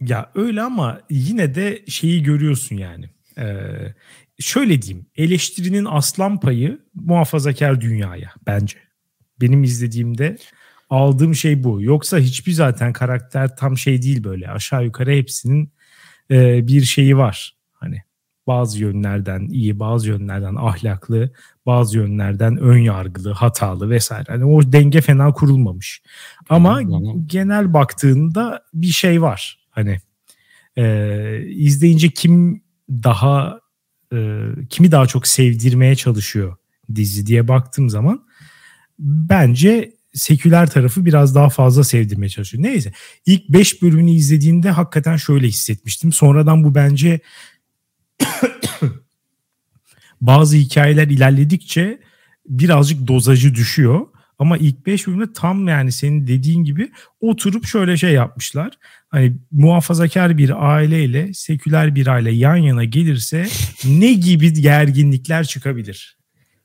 Ya 0.00 0.30
öyle 0.34 0.62
ama 0.62 1.00
yine 1.10 1.54
de 1.54 1.84
şeyi 1.88 2.22
görüyorsun 2.22 2.76
yani. 2.76 3.10
Ee, 3.38 3.94
şöyle 4.40 4.82
diyeyim. 4.82 5.06
Eleştirinin 5.16 5.84
aslan 5.84 6.40
payı 6.40 6.78
muhafazakar 6.94 7.80
dünyaya 7.80 8.32
bence. 8.46 8.78
Benim 9.40 9.64
izlediğimde 9.64 10.36
aldığım 10.90 11.34
şey 11.34 11.64
bu. 11.64 11.82
Yoksa 11.82 12.18
hiçbir 12.18 12.52
zaten 12.52 12.92
karakter 12.92 13.56
tam 13.56 13.78
şey 13.78 14.02
değil 14.02 14.24
böyle. 14.24 14.48
Aşağı 14.50 14.84
yukarı 14.84 15.10
hepsinin 15.10 15.72
e, 16.30 16.68
bir 16.68 16.82
şeyi 16.82 17.16
var. 17.16 17.55
Bazı 18.46 18.80
yönlerden 18.80 19.48
iyi, 19.48 19.78
bazı 19.78 20.08
yönlerden 20.08 20.54
ahlaklı, 20.54 21.30
bazı 21.66 21.98
yönlerden 21.98 22.56
ön 22.56 22.78
yargılı, 22.78 23.32
hatalı 23.32 23.90
vesaire. 23.90 24.24
Hani 24.28 24.44
o 24.44 24.72
denge 24.72 25.00
fena 25.00 25.32
kurulmamış. 25.32 26.02
Ama 26.48 26.80
hmm. 26.80 27.26
genel 27.26 27.72
baktığında 27.72 28.62
bir 28.74 28.86
şey 28.86 29.22
var. 29.22 29.58
Hani 29.70 29.98
e, 30.76 31.46
izleyince 31.46 32.08
kim 32.08 32.62
daha 32.90 33.60
e, 34.12 34.40
kimi 34.70 34.92
daha 34.92 35.06
çok 35.06 35.26
sevdirmeye 35.26 35.96
çalışıyor 35.96 36.56
dizi 36.94 37.26
diye 37.26 37.48
baktığım 37.48 37.90
zaman 37.90 38.26
bence 38.98 39.96
seküler 40.14 40.70
tarafı 40.70 41.04
biraz 41.04 41.34
daha 41.34 41.48
fazla 41.48 41.84
sevdirmeye 41.84 42.28
çalışıyor. 42.28 42.62
Neyse 42.62 42.92
ilk 43.26 43.48
5 43.48 43.82
bölümünü 43.82 44.10
izlediğimde 44.10 44.70
hakikaten 44.70 45.16
şöyle 45.16 45.48
hissetmiştim. 45.48 46.12
Sonradan 46.12 46.64
bu 46.64 46.74
bence 46.74 47.20
bazı 50.20 50.56
hikayeler 50.56 51.08
ilerledikçe 51.08 52.00
birazcık 52.48 53.06
dozajı 53.06 53.54
düşüyor. 53.54 54.06
Ama 54.38 54.56
ilk 54.56 54.86
5 54.86 55.06
bölümde 55.06 55.32
tam 55.32 55.68
yani 55.68 55.92
senin 55.92 56.26
dediğin 56.26 56.64
gibi 56.64 56.92
oturup 57.20 57.66
şöyle 57.66 57.96
şey 57.96 58.12
yapmışlar. 58.12 58.78
Hani 59.08 59.36
muhafazakar 59.50 60.38
bir 60.38 60.74
aileyle 60.74 61.34
seküler 61.34 61.94
bir 61.94 62.06
aile 62.06 62.30
yan 62.30 62.56
yana 62.56 62.84
gelirse 62.84 63.46
ne 63.84 64.12
gibi 64.12 64.52
gerginlikler 64.52 65.44
çıkabilir 65.44 66.16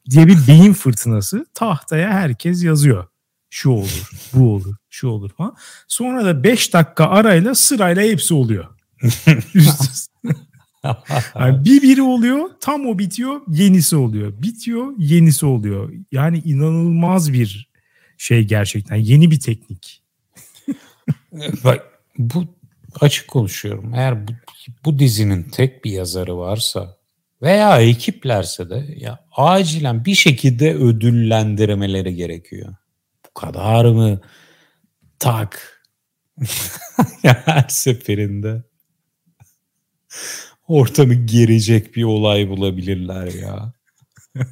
diye 0.10 0.28
bir 0.28 0.48
beyin 0.48 0.74
fırtınası 0.74 1.46
tahtaya 1.54 2.10
herkes 2.10 2.64
yazıyor 2.64 3.08
şu 3.52 3.70
olur, 3.70 4.12
bu 4.34 4.54
olur, 4.54 4.76
şu 4.90 5.08
olur 5.08 5.30
falan. 5.30 5.56
Sonra 5.88 6.26
da 6.26 6.44
5 6.44 6.74
dakika 6.74 7.06
arayla 7.06 7.56
sırayla 7.56 8.04
hepsi 8.04 8.34
oluyor. 8.34 8.66
yani 11.40 11.66
bir 11.66 11.82
biri 11.82 12.02
oluyor, 12.02 12.50
tam 12.60 12.86
o 12.86 13.00
bitiyor, 13.00 13.42
yenisi 13.48 13.96
oluyor. 13.96 14.42
Bitiyor, 14.42 14.94
yenisi 14.98 15.46
oluyor. 15.46 15.94
Yani 16.12 16.42
inanılmaz 16.46 17.34
bir 17.34 17.72
şey 18.18 18.44
gerçekten. 18.44 18.96
Yeni 18.96 19.32
bir 19.32 19.40
teknik. 19.40 20.04
Bak 21.64 21.82
bu 22.18 22.46
açık 23.02 23.28
konuşuyorum. 23.28 23.94
Eğer 23.94 24.28
bu, 24.28 24.32
bu 24.86 25.00
dizinin 25.00 25.44
tek 25.44 25.86
bir 25.86 25.92
yazarı 25.92 26.38
varsa 26.38 26.98
veya 27.42 27.82
ekiplerse 27.82 28.70
de 28.70 28.96
ya 28.98 29.26
acilen 29.32 30.06
bir 30.06 30.16
şekilde 30.16 30.74
ödüllendirmeleri 30.74 32.16
gerekiyor 32.16 32.76
kadar 33.34 33.86
mı 33.86 34.22
tak 35.20 35.84
her 37.22 37.66
seferinde 37.70 38.64
ortamı 40.72 41.14
gerecek 41.14 41.96
bir 41.96 42.04
olay 42.04 42.50
bulabilirler 42.50 43.34
ya. 43.34 43.74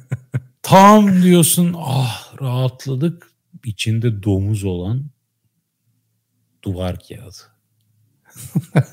Tam 0.62 1.22
diyorsun 1.22 1.74
ah 1.78 2.40
rahatladık 2.42 3.32
içinde 3.64 4.22
domuz 4.22 4.64
olan 4.64 5.10
duvar 6.64 6.98
kağıdı. 7.08 7.36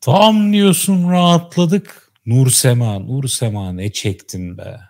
Tam 0.00 0.52
diyorsun 0.52 1.10
rahatladık 1.10 2.12
Nur 2.26 2.50
Sema, 2.50 2.98
Nur 2.98 3.28
Sema 3.28 3.72
ne 3.72 3.92
çektin 3.92 4.58
be. 4.58 4.80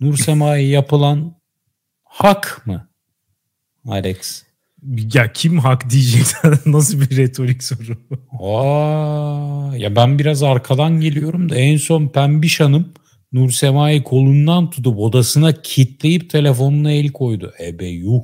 Nur 0.00 0.16
Sema'ya 0.16 0.68
yapılan 0.68 1.36
hak 2.04 2.66
mı 2.66 2.88
Alex? 3.88 4.45
Ya 5.14 5.32
kim 5.32 5.58
hak 5.58 5.90
diyecek 5.90 6.26
nasıl 6.66 7.00
bir 7.00 7.16
retorik 7.16 7.62
soru? 7.62 7.96
Aa, 8.40 9.76
ya 9.76 9.96
ben 9.96 10.18
biraz 10.18 10.42
arkadan 10.42 11.00
geliyorum 11.00 11.48
da 11.48 11.56
en 11.56 11.76
son 11.76 12.08
Pembiş 12.08 12.60
Hanım 12.60 12.92
Nur 13.32 13.50
Sema'yı 13.50 14.02
kolundan 14.02 14.70
tutup 14.70 14.98
odasına 14.98 15.52
kitleyip 15.52 16.30
telefonuna 16.30 16.92
el 16.92 17.08
koydu. 17.08 17.52
Ebe 17.60 17.86
yuh. 17.86 18.22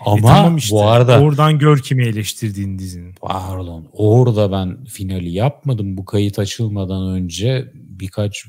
Ama 0.00 0.18
e 0.18 0.22
tamam 0.22 0.56
işte, 0.56 0.76
bu 0.76 0.86
arada 0.86 1.20
oradan 1.20 1.58
gör 1.58 1.78
kimi 1.78 2.04
eleştirdiğin 2.04 2.78
dizinin. 2.78 3.14
Pardon. 3.20 3.88
Orada 3.92 4.52
ben 4.52 4.84
finali 4.84 5.30
yapmadım. 5.30 5.96
Bu 5.96 6.04
kayıt 6.04 6.38
açılmadan 6.38 7.08
önce 7.08 7.72
birkaç 7.74 8.44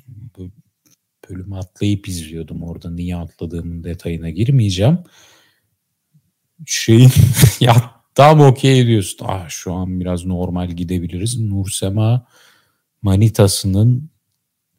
bölümü 1.30 1.56
atlayıp 1.56 2.08
izliyordum. 2.08 2.64
Orada 2.64 2.92
niye 2.92 3.16
atladığımın 3.16 3.84
detayına 3.84 4.30
girmeyeceğim. 4.30 4.98
Şeyin 6.66 7.12
ya 7.60 7.92
tam 8.16 8.42
okey 8.42 8.88
diyorsun. 8.88 9.26
Ah 9.30 9.50
şu 9.50 9.74
an 9.74 10.00
biraz 10.00 10.26
normal 10.26 10.72
gidebiliriz. 10.72 11.40
Nursema 11.40 12.28
manitasının 13.02 14.10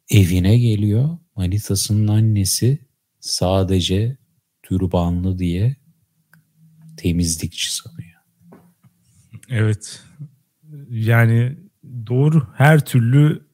evine 0.09 0.57
geliyor. 0.57 1.17
Manitasının 1.35 2.07
annesi 2.07 2.79
sadece 3.19 4.17
türbanlı 4.63 5.39
diye 5.39 5.75
temizlikçi 6.97 7.75
sanıyor. 7.75 8.21
Evet. 9.49 10.01
Yani 10.89 11.57
doğru. 12.07 12.47
Her 12.55 12.85
türlü 12.85 13.47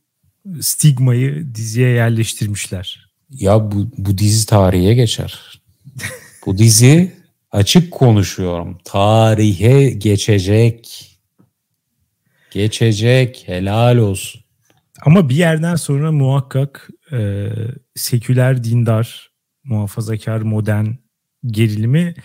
stigmayı 0.62 1.56
diziye 1.56 1.90
yerleştirmişler. 1.90 3.10
Ya 3.30 3.72
bu, 3.72 3.92
bu 3.98 4.18
dizi 4.18 4.46
tarihe 4.46 4.94
geçer. 4.94 5.62
bu 6.46 6.58
dizi 6.58 7.23
açık 7.54 7.92
konuşuyorum. 7.92 8.78
Tarihe 8.86 9.90
geçecek. 9.90 11.10
Geçecek. 12.52 13.44
Helal 13.46 13.98
olsun. 13.98 14.42
Ama 15.06 15.30
bir 15.30 15.36
yerden 15.36 15.76
sonra 15.76 16.12
muhakkak 16.12 16.90
e, 17.12 17.50
seküler, 17.96 18.64
dindar, 18.64 19.32
muhafazakar, 19.64 20.42
modern 20.42 20.86
gerilimi 21.46 22.16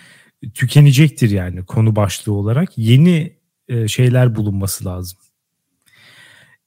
tükenecektir 0.55 1.31
yani 1.31 1.67
konu 1.67 1.97
başlığı 1.97 2.33
olarak. 2.33 2.79
Yeni 2.79 3.37
e, 3.69 3.89
şeyler 3.89 4.35
bulunması 4.35 4.85
lazım 4.85 5.19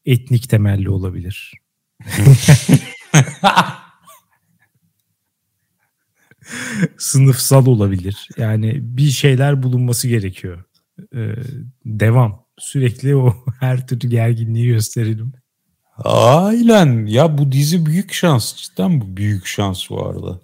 etnik 0.05 0.49
temelli 0.49 0.89
olabilir. 0.89 1.51
Sınıfsal 6.97 7.65
olabilir. 7.65 8.29
Yani 8.37 8.79
bir 8.81 9.09
şeyler 9.09 9.63
bulunması 9.63 10.07
gerekiyor. 10.07 10.63
Ee, 11.15 11.35
devam. 11.85 12.45
Sürekli 12.57 13.15
o 13.15 13.35
her 13.59 13.87
türlü 13.87 14.09
gerginliği 14.09 14.67
gösterelim. 14.67 15.33
Aynen. 16.03 17.05
Ya 17.05 17.37
bu 17.37 17.51
dizi 17.51 17.85
büyük 17.85 18.13
şans. 18.13 18.55
Cidden 18.55 19.01
bu 19.01 19.17
büyük 19.17 19.45
şans 19.45 19.89
bu 19.89 20.05
arada. 20.05 20.39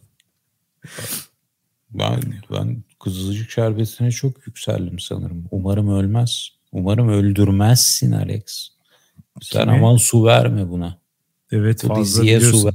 Ben, 1.89 2.19
ben 2.51 2.83
Kızılcık 2.99 3.51
Şerbeti'ne 3.51 4.11
çok 4.11 4.47
yükseldim 4.47 4.99
sanırım. 4.99 5.45
Umarım 5.51 5.89
ölmez. 5.89 6.49
Umarım 6.71 7.09
öldürmezsin 7.09 8.11
Alex. 8.11 8.69
Sen 9.41 9.61
Kimi? 9.61 9.71
aman 9.71 9.97
su 9.97 10.25
verme 10.25 10.69
buna. 10.69 10.99
Evet 11.51 11.83
Bu 11.83 11.87
fazla 11.87 12.03
diziye 12.03 12.39
su 12.39 12.65
ver. 12.65 12.73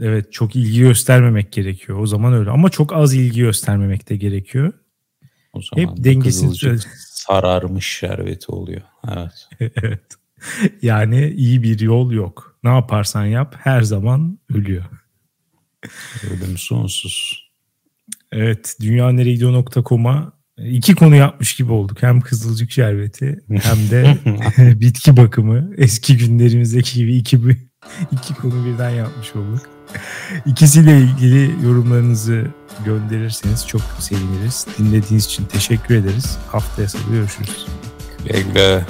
Evet 0.00 0.32
çok 0.32 0.56
ilgi 0.56 0.80
göstermemek 0.80 1.52
gerekiyor. 1.52 1.98
O 1.98 2.06
zaman 2.06 2.32
öyle. 2.32 2.50
Ama 2.50 2.68
çok 2.68 2.92
az 2.92 3.14
ilgi 3.14 3.40
göstermemek 3.40 4.08
de 4.08 4.16
gerekiyor. 4.16 4.72
O 5.52 5.60
zaman 5.62 5.82
Hep 5.82 6.04
dengesini 6.04 6.78
sararmış 6.96 7.86
şerbeti 7.86 8.52
oluyor. 8.52 8.82
Evet. 9.08 9.48
evet. 9.82 10.02
Yani 10.82 11.28
iyi 11.36 11.62
bir 11.62 11.80
yol 11.80 12.12
yok. 12.12 12.58
Ne 12.64 12.70
yaparsan 12.70 13.24
yap 13.24 13.56
her 13.58 13.82
zaman 13.82 14.38
ölüyor. 14.54 14.84
Ölüm 16.30 16.58
sonsuz. 16.58 17.46
Evet. 18.32 18.76
Dünyaneregidiyor.com'a 18.80 20.32
iki 20.58 20.94
konu 20.94 21.16
yapmış 21.16 21.56
gibi 21.56 21.72
olduk. 21.72 22.02
Hem 22.02 22.20
kızılcık 22.20 22.70
şerbeti 22.70 23.44
hem 23.48 23.90
de 23.90 24.18
bitki 24.80 25.16
bakımı. 25.16 25.70
Eski 25.76 26.16
günlerimizdeki 26.16 26.98
gibi 26.98 27.16
iki 27.16 27.36
İki 28.12 28.34
konu 28.34 28.66
birden 28.66 28.90
yapmış 28.90 29.36
olduk. 29.36 29.75
İkisiyle 30.46 30.98
ilgili 30.98 31.64
yorumlarınızı 31.66 32.46
gönderirseniz 32.84 33.66
çok 33.66 33.80
seviniriz. 33.98 34.66
Dinlediğiniz 34.78 35.24
için 35.24 35.44
teşekkür 35.44 35.94
ederiz. 35.94 36.38
Haftaya 36.52 36.88
salı 36.88 37.02
görüşürüz. 37.12 37.66
Güle 38.18 38.42
güle. 38.42 38.84